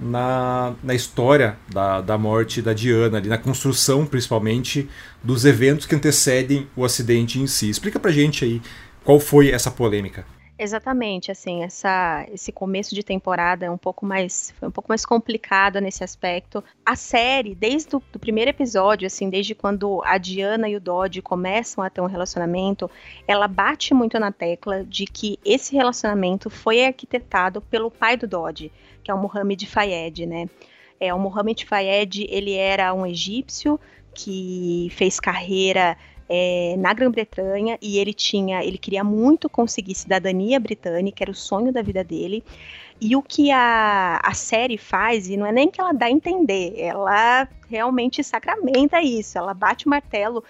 [0.01, 4.89] na, na história da, da morte da Diana, ali, na construção principalmente
[5.25, 7.69] dos eventos que antecedem o acidente em si.
[7.69, 8.63] Explica pra gente aí
[9.05, 10.25] qual foi essa polêmica.
[10.59, 15.05] Exatamente, assim, essa, esse começo de temporada é um pouco mais, foi um pouco mais
[15.05, 16.63] complicado nesse aspecto.
[16.87, 21.83] A série, desde o primeiro episódio, assim, desde quando a Diana e o Dodge começam
[21.83, 22.89] a ter um relacionamento,
[23.27, 28.71] ela bate muito na tecla de que esse relacionamento foi arquitetado pelo pai do Dodge,
[29.03, 30.47] que é o Mohamed Fayed, né?
[31.01, 33.81] É, o Mohamed Fayed, ele era um egípcio
[34.15, 35.97] que fez carreira
[36.35, 41.71] é, na Grã-Bretanha e ele tinha, ele queria muito conseguir cidadania britânica, era o sonho
[41.71, 42.43] da vida dele.
[42.99, 46.11] E o que a, a série faz, e não é nem que ela dá a
[46.11, 50.43] entender, ela realmente sacramenta isso, ela bate o martelo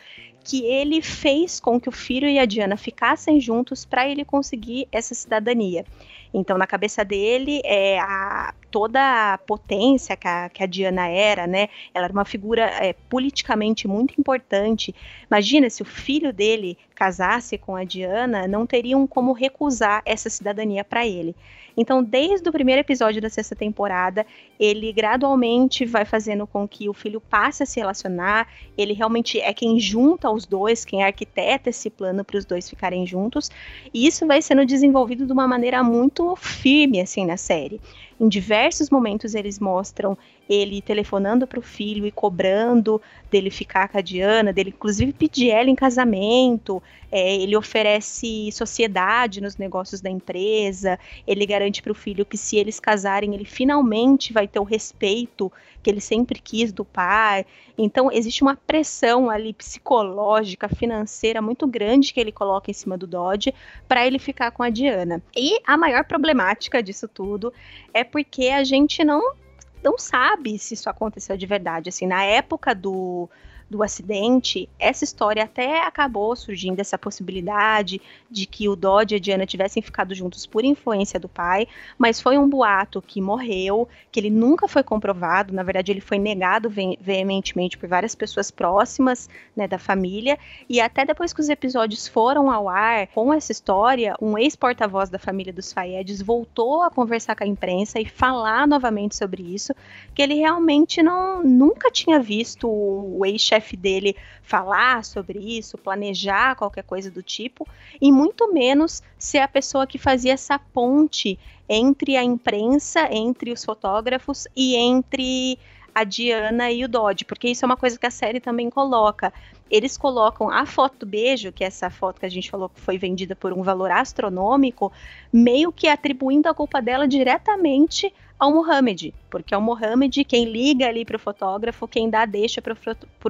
[0.45, 4.87] que ele fez com que o filho e a Diana ficassem juntos para ele conseguir
[4.93, 5.85] essa cidadania.
[6.33, 11.47] Então, na cabeça dele, é, a, toda a potência que a, que a, Diana era,
[11.47, 11.69] né?
[11.95, 14.95] Ela era uma figura é, politicamente muito importante.
[15.31, 20.83] Imagina se o filho dele casasse com a Diana, não teriam como recusar essa cidadania
[20.83, 21.37] para ele.
[21.77, 24.27] Então, desde o primeiro episódio da sexta temporada,
[24.59, 28.47] ele gradualmente vai fazendo com que o filho passe a se relacionar.
[28.77, 33.07] Ele realmente é quem junta os dois, quem arquiteta esse plano para os dois ficarem
[33.07, 33.51] juntos.
[33.93, 37.81] E isso vai sendo desenvolvido de uma maneira muito firme, assim, na série.
[38.21, 40.17] Em diversos momentos eles mostram
[40.49, 43.01] ele telefonando para o filho e cobrando
[43.31, 46.83] dele ficar com a Diana, dele inclusive pedir ela em casamento.
[47.11, 50.99] É, ele oferece sociedade nos negócios da empresa.
[51.27, 55.53] Ele garante para o filho que se eles casarem, ele finalmente vai ter o respeito
[55.83, 57.45] que ele sempre quis do pai.
[57.77, 63.07] Então existe uma pressão ali psicológica, financeira muito grande que ele coloca em cima do
[63.07, 63.55] Dodge
[63.89, 65.23] para ele ficar com a Diana.
[65.37, 67.53] E a maior problemática disso tudo
[67.93, 69.35] é porque a gente não
[69.83, 71.89] não sabe se isso aconteceu de verdade.
[71.89, 73.29] Assim, na época do
[73.73, 79.19] do acidente, essa história até acabou surgindo essa possibilidade de que o Dodge e a
[79.19, 84.21] Diana tivessem ficado juntos por influência do pai, mas foi um boato que morreu, que
[84.21, 89.29] ele nunca foi comprovado, na verdade ele foi negado ve veementemente por várias pessoas próximas,
[89.57, 94.15] né, da família, e até depois que os episódios foram ao ar com essa história,
[94.21, 99.17] um ex-porta-voz da família dos Fayedes voltou a conversar com a imprensa e falar novamente
[99.17, 99.73] sobre isso,
[100.15, 106.85] que ele realmente não nunca tinha visto o ex-chefe dele falar sobre isso, planejar qualquer
[106.85, 107.67] coisa do tipo,
[108.01, 113.65] e muito menos ser a pessoa que fazia essa ponte entre a imprensa, entre os
[113.65, 115.59] fotógrafos e entre
[115.95, 119.33] a Diana e o Dodge, porque isso é uma coisa que a série também coloca.
[119.71, 122.81] Eles colocam a foto do beijo, que é essa foto que a gente falou que
[122.81, 124.93] foi vendida por um valor astronômico,
[125.33, 130.87] meio que atribuindo a culpa dela diretamente ao Mohamed, porque é o Mohamed quem liga
[130.87, 132.75] ali para o fotógrafo, quem dá deixa para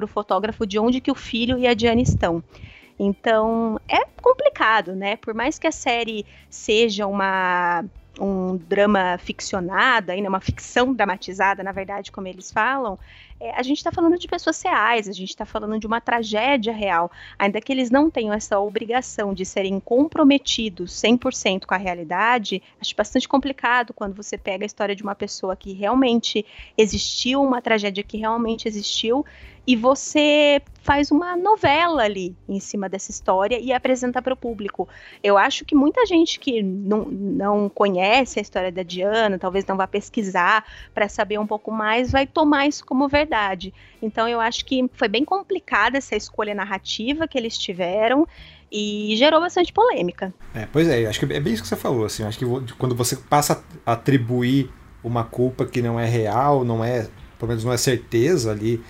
[0.03, 2.43] o fotógrafo de onde que o filho e a Diana estão.
[2.99, 5.15] Então é complicado, né?
[5.17, 7.83] Por mais que a série seja uma
[8.19, 12.99] um drama ficcionado, ainda uma ficção dramatizada, na verdade, como eles falam,
[13.51, 17.11] a gente está falando de pessoas reais, a gente está falando de uma tragédia real,
[17.37, 22.95] ainda que eles não tenham essa obrigação de serem comprometidos 100% com a realidade, acho
[22.95, 26.45] bastante complicado quando você pega a história de uma pessoa que realmente
[26.77, 29.25] existiu, uma tragédia que realmente existiu,
[29.65, 34.89] e você faz uma novela ali em cima dessa história e apresenta para o público.
[35.23, 39.77] Eu acho que muita gente que não, não conhece a história da Diana, talvez não
[39.77, 43.32] vá pesquisar para saber um pouco mais, vai tomar isso como verdade.
[44.01, 48.27] Então eu acho que foi bem complicada essa escolha narrativa que eles tiveram
[48.71, 50.33] e gerou bastante polêmica.
[50.53, 52.45] É, pois é, acho que é bem isso que você falou, assim, acho que
[52.77, 54.69] quando você passa a atribuir
[55.03, 58.83] uma culpa que não é real, não é, pelo menos não é certeza ali,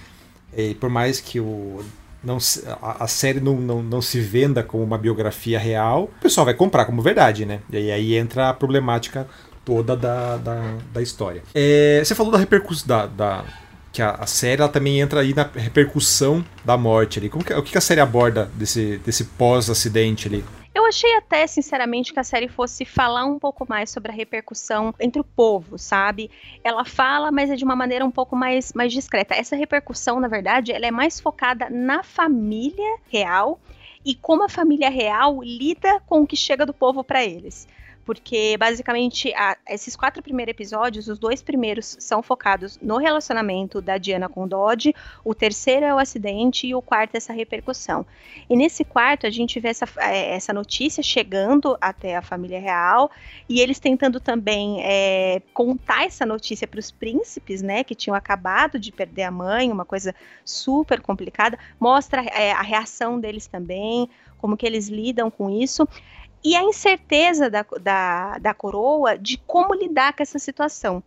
[0.56, 1.84] e por mais que o
[2.24, 2.38] não,
[2.82, 6.54] a, a série não, não, não se venda como uma biografia real, o pessoal vai
[6.54, 7.60] comprar como verdade, né?
[7.70, 9.28] E aí entra a problemática
[9.66, 11.44] toda da, da, da história.
[11.54, 13.46] É, você falou da repercussão da, da,
[13.94, 17.30] que a, a, série ela também entra aí na repercussão da morte ali.
[17.30, 20.44] Como que, o que a série aborda desse, desse pós-acidente ali?
[20.74, 24.96] Eu achei até, sinceramente, que a série fosse falar um pouco mais sobre a repercussão
[25.00, 26.32] entre o povo, sabe?
[26.64, 29.36] Ela fala, mas é de uma maneira um pouco mais, mais discreta.
[29.36, 33.60] Essa repercussão, na verdade, ela é mais focada na família real
[34.04, 37.68] e como a família real lida com o que chega do povo para eles
[38.06, 43.98] porque basicamente a, esses quatro primeiros episódios, os dois primeiros são focados no relacionamento da
[43.98, 48.06] Diana com o Dodge, o terceiro é o acidente e o quarto é essa repercussão.
[48.50, 53.10] E nesse quarto a gente vê essa, é, essa notícia chegando até a família real
[53.48, 58.80] e eles tentando também é, contar essa notícia para os príncipes, né, que tinham acabado
[58.80, 60.14] de perder a mãe, uma coisa
[60.44, 65.88] super complicada, mostra é, a reação deles também, como que eles lidam com isso
[66.44, 71.02] e a incerteza da, da, da coroa de como lidar com essa situação.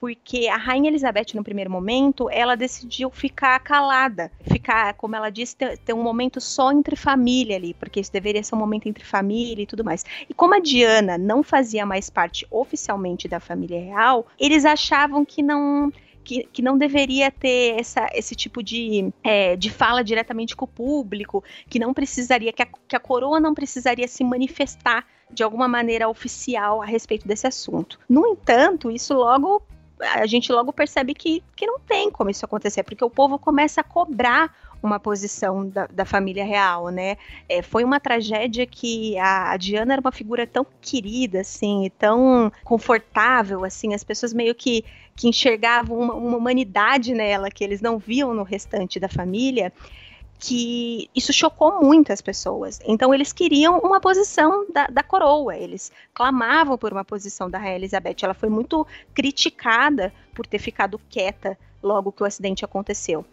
[0.00, 5.56] Porque a rainha Elizabeth, no primeiro momento, ela decidiu ficar calada, ficar, como ela disse,
[5.56, 9.04] ter, ter, um momento só entre família ali, porque isso deveria ser um momento entre
[9.04, 10.04] família e tudo mais.
[10.30, 15.42] E como a Diana não fazia mais parte oficialmente da família real, eles achavam que
[15.42, 15.92] não
[16.28, 20.68] que, que não deveria ter essa, esse tipo de, é, de fala diretamente com o
[20.68, 25.66] público, que não precisaria, que a, que a coroa não precisaria se manifestar de alguma
[25.66, 27.98] maneira oficial a respeito desse assunto.
[28.06, 29.62] No entanto, isso logo
[30.00, 33.80] a gente logo percebe que, que não tem como isso acontecer, porque o povo começa
[33.80, 37.16] a cobrar uma posição da, da família real, né?
[37.48, 42.52] É, foi uma tragédia que a, a, Diana era uma figura tão querida, assim, tão
[42.64, 44.84] confortável, assim, as pessoas meio que,
[45.16, 49.72] que enxergavam uma, uma humanidade nela que eles não viam no restante da família
[50.38, 52.78] que isso chocou muito as pessoas.
[52.84, 57.76] Então eles queriam uma posição da, da, coroa, eles clamavam por uma posição da Rainha
[57.76, 58.16] Elizabeth.
[58.22, 63.24] Ela foi muito criticada por ter ficado quieta logo que o acidente aconteceu.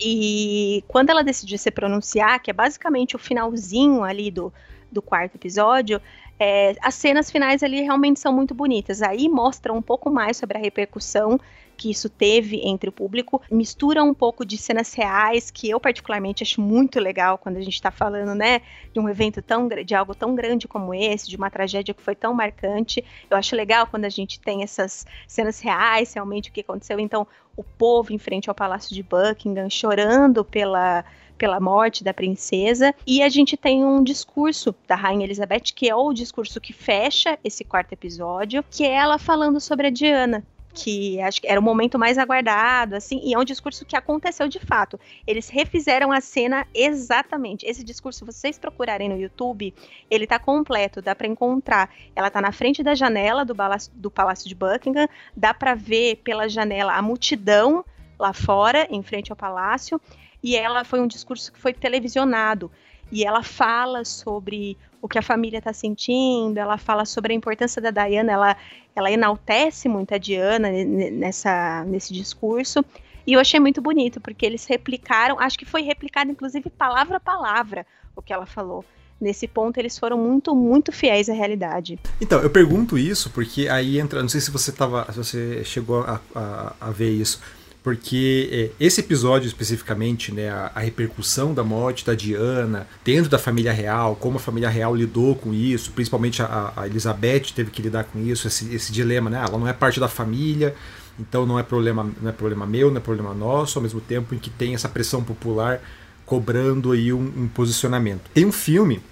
[0.00, 4.52] E quando ela decidiu se pronunciar, que é basicamente o finalzinho ali do,
[4.90, 6.00] do quarto episódio,
[6.38, 9.02] é, as cenas finais ali realmente são muito bonitas.
[9.02, 11.38] Aí mostra um pouco mais sobre a repercussão
[11.80, 16.42] que isso teve entre o público, mistura um pouco de cenas reais, que eu particularmente
[16.42, 18.60] acho muito legal quando a gente está falando, né,
[18.92, 22.14] de um evento tão de algo tão grande como esse, de uma tragédia que foi
[22.14, 23.02] tão marcante.
[23.30, 27.00] Eu acho legal quando a gente tem essas cenas reais, realmente o que aconteceu.
[27.00, 31.02] Então, o povo em frente ao Palácio de Buckingham chorando pela
[31.38, 32.94] pela morte da princesa.
[33.06, 37.38] E a gente tem um discurso da Rainha Elizabeth, que é o discurso que fecha
[37.42, 41.62] esse quarto episódio, que é ela falando sobre a Diana que acho que era o
[41.62, 44.98] momento mais aguardado, assim, e é um discurso que aconteceu de fato.
[45.26, 47.66] Eles refizeram a cena exatamente.
[47.66, 49.74] Esse discurso, vocês procurarem no YouTube,
[50.10, 51.90] ele tá completo, dá para encontrar.
[52.14, 56.16] Ela tá na frente da janela do, Palácio, do Palácio de Buckingham, dá para ver
[56.16, 57.84] pela janela a multidão
[58.18, 60.00] lá fora, em frente ao palácio,
[60.42, 62.70] e ela foi um discurso que foi televisionado.
[63.10, 67.80] E ela fala sobre o que a família está sentindo, ela fala sobre a importância
[67.80, 68.56] da Diana, ela,
[68.94, 72.84] ela enaltece muito a Diana nessa, nesse discurso.
[73.26, 77.20] E eu achei muito bonito, porque eles replicaram, acho que foi replicado, inclusive, palavra a
[77.20, 78.84] palavra, o que ela falou.
[79.20, 81.98] Nesse ponto, eles foram muito, muito fiéis à realidade.
[82.20, 84.22] Então, eu pergunto isso porque aí entra.
[84.22, 85.06] Não sei se você tava.
[85.12, 87.38] Se você chegou a, a, a ver isso
[87.82, 93.38] porque é, esse episódio especificamente, né, a, a, repercussão da morte da Diana dentro da
[93.38, 97.80] família real, como a família real lidou com isso, principalmente a, a Elizabeth teve que
[97.80, 100.74] lidar com isso, esse, esse dilema, né, ela não é parte da família,
[101.18, 104.34] então não é problema, não é problema meu, não é problema nosso, ao mesmo tempo
[104.34, 105.80] em que tem essa pressão popular
[106.26, 108.22] cobrando aí um, um posicionamento.
[108.32, 109.02] Tem um filme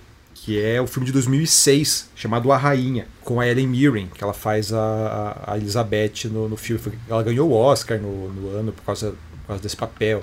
[0.48, 4.32] que é o filme de 2006, chamado A Rainha, com a Ellen Mirren, que ela
[4.32, 6.98] faz a, a Elizabeth no, no filme.
[7.06, 10.22] Ela ganhou o Oscar no, no ano por causa, por causa desse papel.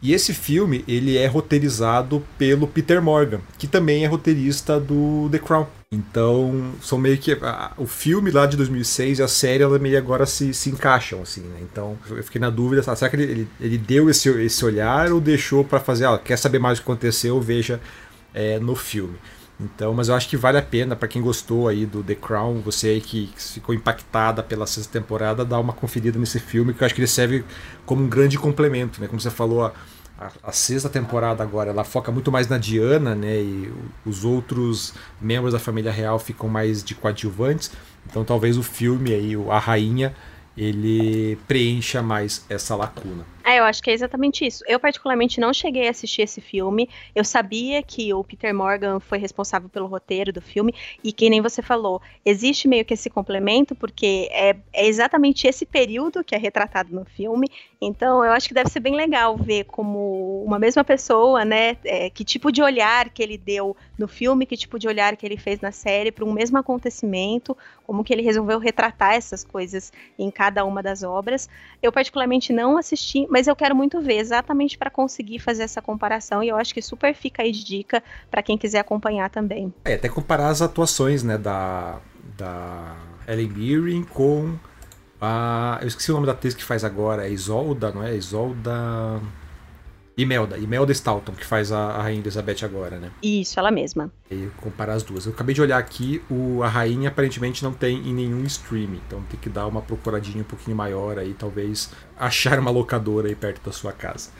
[0.00, 5.40] E esse filme ele é roteirizado pelo Peter Morgan, que também é roteirista do The
[5.40, 5.66] Crown.
[5.90, 7.32] Então, são meio que.
[7.32, 11.22] A, o filme lá de 2006 e a série ela meio agora se, se encaixam,
[11.22, 11.58] assim, né?
[11.60, 15.20] Então, eu fiquei na dúvida: será que ele, ele, ele deu esse, esse olhar ou
[15.20, 17.40] deixou para fazer, ó, quer saber mais o que aconteceu?
[17.40, 17.80] Veja
[18.32, 19.16] é, no filme.
[19.58, 22.60] Então, mas eu acho que vale a pena para quem gostou aí do The Crown,
[22.60, 26.86] você aí que ficou impactada pela sexta temporada, dar uma conferida nesse filme, que eu
[26.86, 27.42] acho que ele serve
[27.86, 29.06] como um grande complemento, né?
[29.06, 29.72] Como você falou, a,
[30.18, 33.40] a, a sexta temporada agora, ela foca muito mais na Diana, né?
[33.40, 33.72] E
[34.04, 37.70] os outros membros da família real ficam mais de coadjuvantes.
[38.06, 40.14] Então, talvez o filme aí, a rainha,
[40.54, 43.24] ele preencha mais essa lacuna.
[43.48, 44.64] É, eu acho que é exatamente isso.
[44.66, 46.88] Eu, particularmente, não cheguei a assistir esse filme.
[47.14, 50.74] Eu sabia que o Peter Morgan foi responsável pelo roteiro do filme,
[51.04, 55.64] e que nem você falou, existe meio que esse complemento, porque é, é exatamente esse
[55.64, 57.46] período que é retratado no filme.
[57.80, 61.76] Então, eu acho que deve ser bem legal ver como uma mesma pessoa, né?
[61.84, 65.24] É, que tipo de olhar que ele deu no filme, que tipo de olhar que
[65.24, 69.92] ele fez na série para um mesmo acontecimento, como que ele resolveu retratar essas coisas
[70.18, 71.48] em cada uma das obras.
[71.82, 76.42] Eu, particularmente, não assisti, mas eu quero muito ver, exatamente para conseguir fazer essa comparação,
[76.42, 79.74] e eu acho que super fica aí de dica para quem quiser acompanhar também.
[79.84, 82.00] É, até comparar as atuações, né, da,
[82.34, 82.96] da
[83.28, 84.54] Ellen Mirren com
[85.20, 85.78] a...
[85.82, 88.16] eu esqueci o nome da atriz que faz agora, é Isolda, não é?
[88.16, 89.20] Isolda...
[90.16, 93.10] Imelda, Imelda Staunton, que faz a, a, Rainha Elizabeth agora, né?
[93.22, 94.10] Isso, ela mesma.
[94.30, 95.26] E comparar as duas.
[95.26, 99.22] Eu acabei de olhar aqui, o, a Rainha aparentemente não tem em nenhum streaming, então
[99.28, 103.62] tem que dar uma procuradinha um pouquinho maior aí, talvez achar uma locadora aí perto
[103.62, 104.30] da sua casa.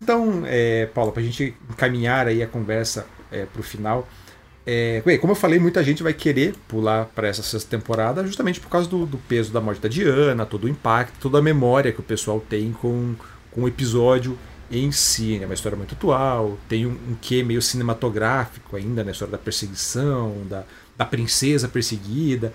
[0.00, 4.06] Então, é, Paula, pra gente encaminhar aí a conversa é, pro final,
[4.64, 8.68] é, como eu falei, muita gente vai querer pular para essa sexta temporada justamente por
[8.68, 11.98] causa do, do, peso da morte da Diana, todo o impacto, toda a memória que
[11.98, 13.16] o pessoal tem com,
[13.50, 14.38] com o episódio
[14.72, 15.40] em si.
[15.42, 19.10] É uma história muito atual, tem um, um quê meio cinematográfico ainda, né?
[19.10, 20.64] A história da perseguição, da,
[20.96, 22.52] da princesa perseguida.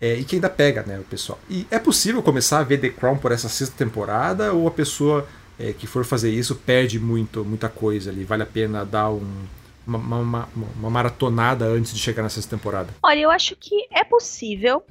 [0.00, 1.38] É, e que ainda pega né, o pessoal.
[1.48, 5.28] E é possível começar a ver The Crown por essa sexta temporada ou a pessoa
[5.56, 8.24] é, que for fazer isso perde muito, muita coisa ali?
[8.24, 9.44] Vale a pena dar um,
[9.86, 12.88] uma, uma, uma, maratonada antes de chegar na sexta temporada?
[13.00, 14.82] Olha, eu acho que é possível.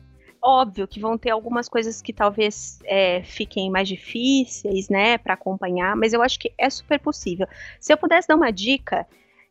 [0.44, 5.96] Óbvio que vão ter algumas coisas que talvez é, fiquem mais difíceis, né, para acompanhar,
[5.96, 7.48] mas eu acho que é super possível.
[7.80, 9.08] Se eu pudesse dar uma dica,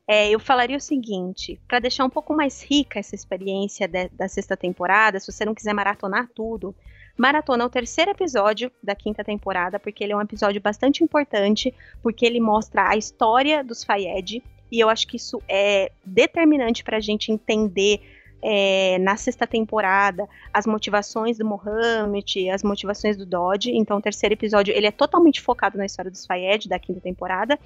[0.08, 4.26] é, eu falaria o seguinte: para deixar um pouco mais rica essa experiência de, da
[4.26, 6.74] sexta temporada, se você não quiser maratonar tudo,
[7.16, 11.72] maratona o terceiro episódio da quinta temporada, porque ele é um episódio bastante importante,
[12.02, 16.96] porque ele mostra a história dos Fayed, e eu acho que isso é determinante para
[16.96, 18.00] a gente entender
[18.42, 23.72] é, na sexta temporada as motivações do Mohammed, as motivações do Dodge.
[23.72, 27.58] Então, o terceiro episódio ele é totalmente focado na história dos Fayed da quinta temporada.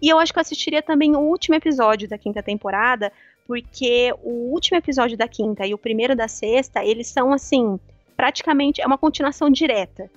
[0.00, 3.12] E eu acho que eu assistiria também o último episódio da quinta temporada,
[3.46, 7.78] porque o último episódio da quinta e o primeiro da sexta, eles são assim,
[8.16, 10.10] praticamente é uma continuação direta.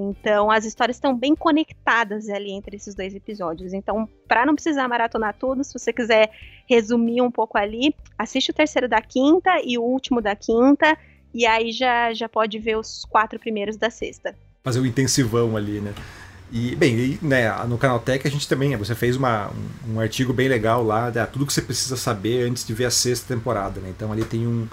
[0.00, 3.72] Então, as histórias estão bem conectadas ali entre esses dois episódios.
[3.72, 6.30] Então, para não precisar maratonar tudo, se você quiser
[6.68, 10.96] resumir um pouco ali, assiste o terceiro da quinta e o último da quinta,
[11.34, 14.36] e aí já, já pode ver os quatro primeiros da sexta.
[14.62, 15.92] Fazer o um intensivão ali, né?
[16.52, 20.00] E, bem, e, né, no Canal Tech a gente também, você fez uma, um, um,
[20.00, 23.34] artigo bem legal lá, né, tudo que você precisa saber antes de ver a sexta
[23.34, 23.90] temporada, né?
[23.90, 24.66] Então ali tem um,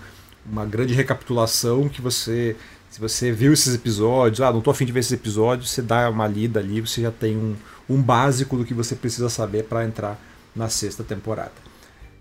[0.46, 2.56] uma grande recapitulação que você
[2.96, 6.10] Se você viu esses episódios, ah, não tô afim de ver esses episódios, você dá
[6.10, 7.54] uma lida ali, você já tem um,
[7.90, 10.18] um básico do que você precisa saber para entrar
[10.56, 11.52] na sexta temporada.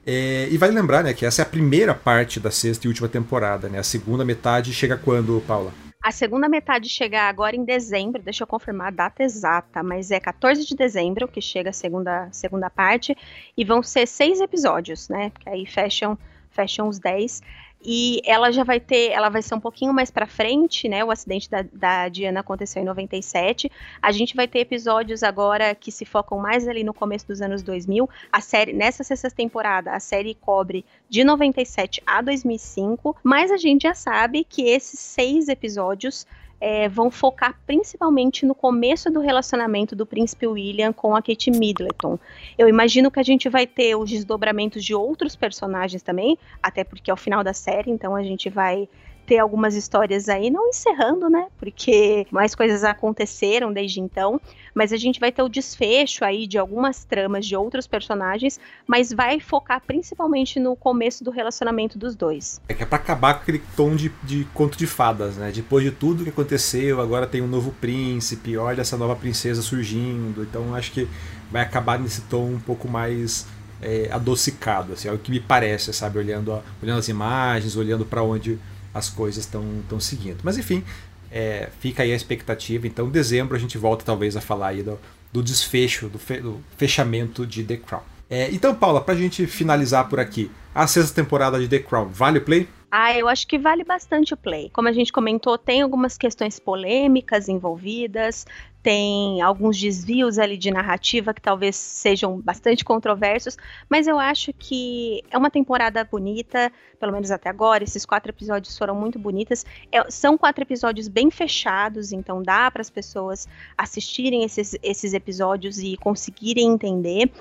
[0.04, 3.08] É, e vale lembrar né, que essa é a primeira parte da sexta e última
[3.08, 3.68] temporada.
[3.68, 3.78] Né?
[3.78, 5.72] A segunda metade chega quando, Paula?
[6.02, 10.18] A segunda metade chega agora em dezembro, deixa eu confirmar a data exata, mas é
[10.18, 13.16] 14 de dezembro que chega a segunda, segunda parte,
[13.56, 15.30] e vão ser seis episódios, né?
[15.30, 16.18] Porque aí fecham,
[16.50, 17.42] fecham os 10
[17.84, 21.04] e ela já vai ter, ela vai ser um pouquinho mais para frente, né?
[21.04, 23.70] O acidente da, da, Diana aconteceu em 97.
[24.00, 27.62] A gente vai ter episódios agora que se focam mais ali no começo dos anos
[27.62, 28.08] 2000.
[28.32, 33.82] A série, nessa sexta temporada, a série cobre de 97 a 2005, mas a gente
[33.82, 36.26] já sabe que esses seis episódios
[36.66, 42.18] é, vão focar principalmente no começo do relacionamento do príncipe William com a Kate Middleton.
[42.56, 47.10] Eu imagino que a gente vai ter os desdobramentos de outros personagens também, até porque
[47.10, 48.88] é o final da série, então a gente vai
[49.26, 51.46] ter algumas histórias aí, não encerrando, né?
[51.58, 54.40] Porque mais coisas aconteceram desde então,
[54.74, 59.12] mas a gente vai ter o desfecho aí de algumas tramas de outros personagens, mas
[59.12, 62.60] vai focar principalmente no começo do relacionamento dos dois.
[62.68, 65.50] É que é pra acabar com aquele tom de, de conto de fadas, né?
[65.52, 70.42] Depois de tudo que aconteceu, agora tem um novo príncipe, olha essa nova princesa surgindo,
[70.42, 71.08] então acho que
[71.50, 73.46] vai acabar nesse tom um pouco mais
[73.80, 76.18] é, adocicado, assim, é o que me parece, sabe?
[76.18, 78.58] Olhando, olhando as imagens, olhando para onde
[78.94, 80.38] as coisas estão seguindo.
[80.42, 80.84] Mas enfim,
[81.30, 82.86] é, fica aí a expectativa.
[82.86, 84.98] Então, em dezembro a gente volta talvez a falar aí do,
[85.32, 88.02] do desfecho, do, fe, do, fechamento de The Crown.
[88.30, 92.08] É, então, Paula, para a gente finalizar por aqui, a sexta temporada de The Crown,
[92.08, 92.68] vale o play?
[92.90, 94.70] Ah, eu acho que vale bastante o play.
[94.72, 98.46] Como a gente comentou, tem algumas questões polêmicas envolvidas,
[98.84, 103.56] tem alguns desvios ali de narrativa que talvez sejam bastante controversos,
[103.88, 106.70] mas eu acho que é uma temporada bonita,
[107.00, 107.82] pelo menos até agora.
[107.82, 109.64] Esses quatro episódios foram muito bonitas.
[109.90, 115.78] É, são quatro episódios bem fechados, então dá para as pessoas assistirem esses, esses episódios
[115.78, 117.32] e conseguirem entender.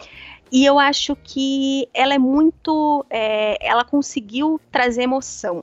[0.49, 3.05] E eu acho que ela é muito.
[3.09, 5.61] É, ela conseguiu trazer emoção.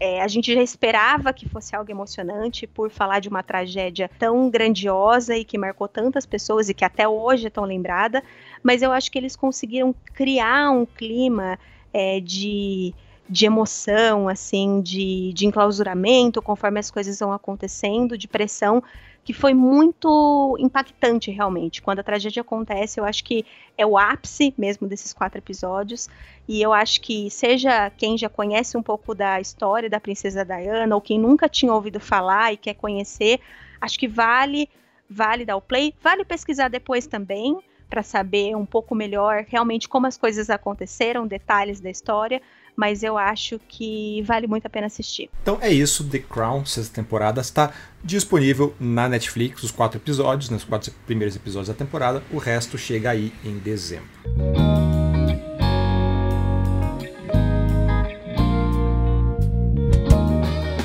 [0.00, 4.48] É, a gente já esperava que fosse algo emocionante por falar de uma tragédia tão
[4.48, 8.22] grandiosa e que marcou tantas pessoas e que até hoje é tão lembrada,
[8.62, 11.58] mas eu acho que eles conseguiram criar um clima
[11.92, 12.94] é, de,
[13.28, 18.82] de emoção, assim, de, de enclausuramento conforme as coisas vão acontecendo, de pressão,
[19.28, 21.82] que foi muito impactante realmente.
[21.82, 23.44] Quando a tragédia acontece, eu acho que
[23.76, 26.08] é o ápice mesmo desses quatro episódios.
[26.48, 30.94] E eu acho que seja quem já conhece um pouco da história da princesa Diana
[30.94, 33.38] ou quem nunca tinha ouvido falar e quer conhecer,
[33.78, 34.66] acho que vale
[35.10, 37.58] vale dar o play, vale pesquisar depois também
[37.90, 42.40] para saber um pouco melhor realmente como as coisas aconteceram, detalhes da história,
[42.78, 45.28] mas eu acho que vale muito a pena assistir.
[45.42, 47.72] Então é isso, The Crown, sexta temporada, está
[48.04, 52.78] disponível na Netflix, os quatro episódios, né, os quatro primeiros episódios da temporada, o resto
[52.78, 54.06] chega aí em dezembro.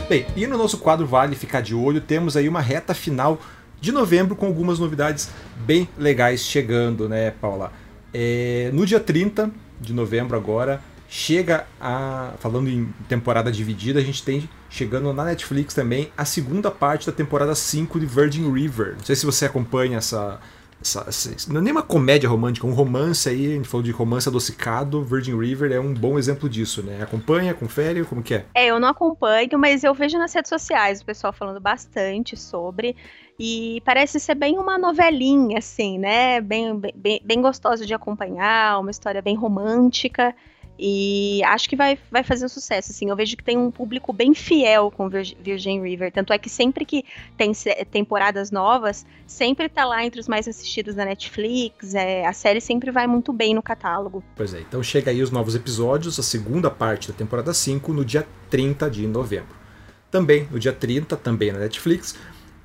[0.09, 3.39] Bem, e no nosso quadro Vale Ficar de Olho, temos aí uma reta final
[3.79, 7.71] de novembro com algumas novidades bem legais chegando, né, Paula?
[8.11, 10.81] É, no dia 30 de novembro agora,
[11.13, 12.33] chega a.
[12.39, 17.11] Falando em temporada dividida, a gente tem chegando na Netflix também a segunda parte da
[17.13, 18.95] temporada 5 de Virgin River.
[18.97, 20.39] Não sei se você acompanha essa.
[20.81, 23.91] essa, essa não é nem uma comédia romântica, um romance aí, a gente falou de
[23.91, 27.03] romance adocicado, Virgin River é um bom exemplo disso, né?
[27.03, 28.45] Acompanha, confere, como que é?
[28.55, 32.95] É, eu não acompanho, mas eu vejo nas redes sociais o pessoal falando bastante sobre.
[33.37, 36.41] E parece ser bem uma novelinha, assim, né?
[36.41, 40.35] Bem, bem, bem gostosa de acompanhar, uma história bem romântica.
[40.77, 43.09] E acho que vai, vai fazer um sucesso, assim.
[43.09, 46.11] Eu vejo que tem um público bem fiel com Virgin River.
[46.11, 47.05] Tanto é que sempre que
[47.37, 47.51] tem
[47.91, 51.93] temporadas novas, sempre tá lá entre os mais assistidos da Netflix.
[51.93, 54.23] É, a série sempre vai muito bem no catálogo.
[54.35, 58.03] Pois é, então chega aí os novos episódios, a segunda parte da temporada 5, no
[58.03, 59.63] dia 30 de novembro.
[60.09, 62.15] Também no dia 30, também na Netflix,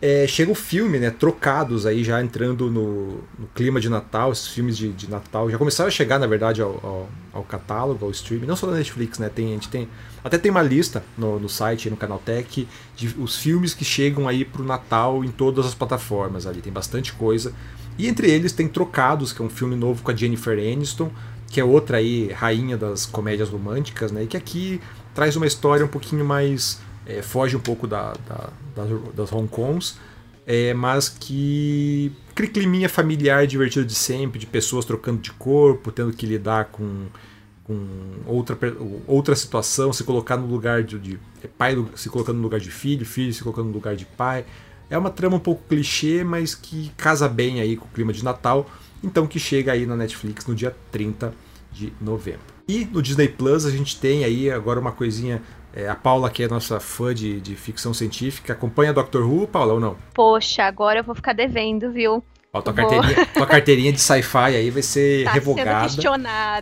[0.01, 1.11] é, chega o filme, né?
[1.11, 5.51] Trocados aí, já entrando no, no clima de Natal, esses filmes de, de, Natal.
[5.51, 8.77] Já começaram a chegar, na verdade, ao, ao, ao, catálogo, ao streaming, não só da
[8.77, 9.29] Netflix, né?
[9.29, 9.89] Tem, a gente tem.
[10.23, 14.45] Até tem uma lista no, no site, no Canaltech, de os filmes que chegam aí
[14.45, 16.61] pro Natal em todas as plataformas ali.
[16.61, 17.53] Tem bastante coisa.
[17.99, 21.11] E entre eles tem Trocados, que é um filme novo com a Jennifer Aniston,
[21.49, 24.23] que é outra aí, rainha das comédias românticas, né?
[24.23, 24.81] E que aqui
[25.13, 26.79] traz uma história um pouquinho mais
[27.09, 29.97] é, foge um pouco da, da, das, das Hong Kongs,
[30.47, 36.13] é, mas que aquele climinha familiar divertido de sempre, de pessoas trocando de corpo, tendo
[36.13, 37.07] que lidar com,
[37.65, 37.79] com
[38.27, 38.57] outra,
[39.07, 41.19] outra situação, se colocar no lugar de, de
[41.57, 44.45] pai se colocando no lugar de filho, filho se colocando no lugar de pai.
[44.91, 48.25] É uma trama um pouco clichê, mas que casa bem aí com o clima de
[48.25, 48.71] Natal,
[49.03, 51.33] então que chega aí na Netflix no dia 30
[51.73, 52.41] de novembro.
[52.67, 55.43] E no Disney Plus a gente tem aí agora uma coisinha
[55.73, 59.75] é, a Paula, que é nossa fã de, de ficção científica, acompanha Doctor Who, Paula,
[59.75, 59.97] ou não?
[60.15, 62.23] Poxa, agora eu vou ficar devendo, viu?
[62.53, 65.89] Ó, tua, carteirinha, tua carteirinha de sci-fi aí vai ser tá revogada.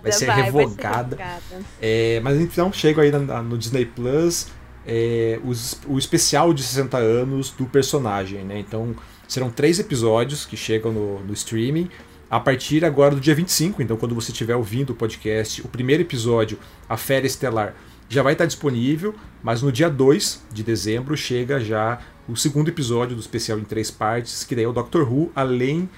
[0.02, 1.16] vai ser vai, revogada.
[1.16, 4.48] Vai ser é, mas então chego aí no Disney Plus
[4.86, 8.58] é, os, o especial de 60 anos do personagem, né?
[8.58, 8.94] Então
[9.26, 11.88] serão três episódios que chegam no, no streaming.
[12.28, 16.02] A partir agora do dia 25, então quando você estiver ouvindo o podcast, o primeiro
[16.02, 16.58] episódio,
[16.88, 17.74] A Fera Estelar,
[18.08, 23.14] já vai estar disponível, mas no dia 2 de dezembro chega já o segundo episódio
[23.14, 25.88] do especial em três partes, que daí é o Doctor Who, além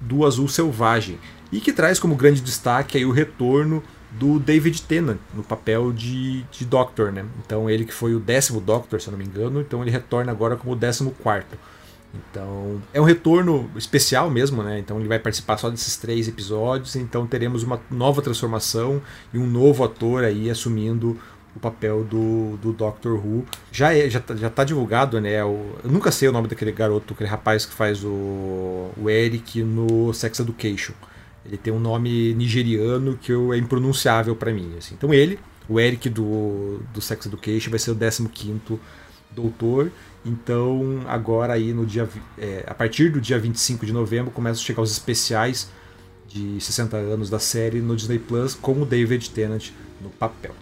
[0.00, 1.18] do Azul Selvagem,
[1.52, 6.42] e que traz como grande destaque aí o retorno do David Tennant no papel de,
[6.44, 7.24] de Doctor, né?
[7.44, 10.32] Então ele que foi o décimo Doctor, se eu não me engano, então ele retorna
[10.32, 11.58] agora como o décimo quarto.
[12.14, 14.78] Então é um retorno especial mesmo, né?
[14.78, 19.02] Então ele vai participar só desses três episódios, então teremos uma nova transformação
[19.32, 21.18] e um novo ator aí assumindo
[21.54, 23.44] o papel do, do Doctor Who.
[23.70, 25.40] Já, é, já, tá, já tá divulgado, né?
[25.40, 30.12] Eu nunca sei o nome daquele garoto, aquele rapaz que faz o, o Eric no
[30.12, 30.94] Sex Education.
[31.46, 34.74] Ele tem um nome nigeriano que eu, é impronunciável para mim.
[34.78, 34.94] Assim.
[34.94, 35.38] Então ele,
[35.68, 38.80] o Eric do, do Sex Education, vai ser o 15
[39.30, 39.90] doutor.
[40.24, 42.08] Então agora aí no dia
[42.38, 45.68] é, a partir do dia 25 de novembro começam a chegar os especiais
[46.26, 49.70] de 60 anos da série no Disney Plus com o David Tennant
[50.00, 50.54] no papel.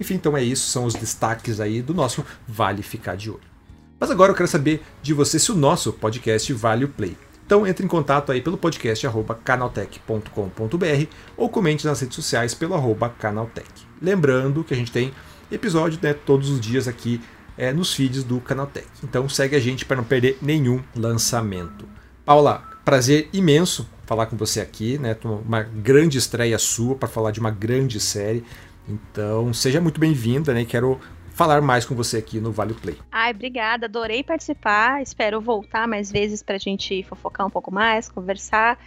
[0.00, 3.40] Enfim, então é isso, são os destaques aí do nosso Vale Ficar de Olho.
[3.98, 7.16] Mas agora eu quero saber de você se o nosso podcast vale o play.
[7.44, 9.06] Então entre em contato aí pelo podcast
[9.44, 13.86] canaltech.com.br ou comente nas redes sociais pelo arroba canaltech.
[14.00, 15.12] Lembrando que a gente tem
[15.50, 17.20] episódio né, todos os dias aqui
[17.58, 18.86] é, nos feeds do Canaltech.
[19.02, 21.86] Então segue a gente para não perder nenhum lançamento.
[22.24, 25.14] Paula, prazer imenso falar com você aqui, né?
[25.44, 28.42] Uma grande estreia sua para falar de uma grande série.
[28.88, 30.64] Então, seja muito bem-vinda, né?
[30.64, 30.98] Quero
[31.34, 32.96] falar mais com você aqui no Vale Play.
[33.12, 35.02] Ai, obrigada, adorei participar.
[35.02, 38.78] Espero voltar mais vezes para a gente fofocar um pouco mais, conversar.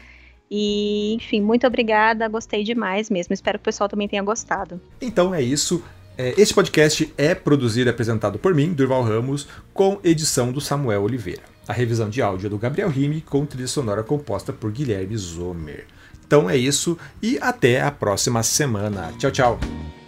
[0.50, 3.34] E, enfim, muito obrigada, gostei demais mesmo.
[3.34, 4.82] Espero que o pessoal também tenha gostado.
[5.00, 5.84] Então é isso.
[6.18, 11.04] É, esse podcast é produzido e apresentado por mim, Durval Ramos, com edição do Samuel
[11.04, 11.44] Oliveira.
[11.68, 15.86] A revisão de áudio é do Gabriel Rime, com trilha sonora composta por Guilherme Zomer.
[16.26, 19.14] Então é isso e até a próxima semana.
[19.18, 20.01] Tchau, tchau.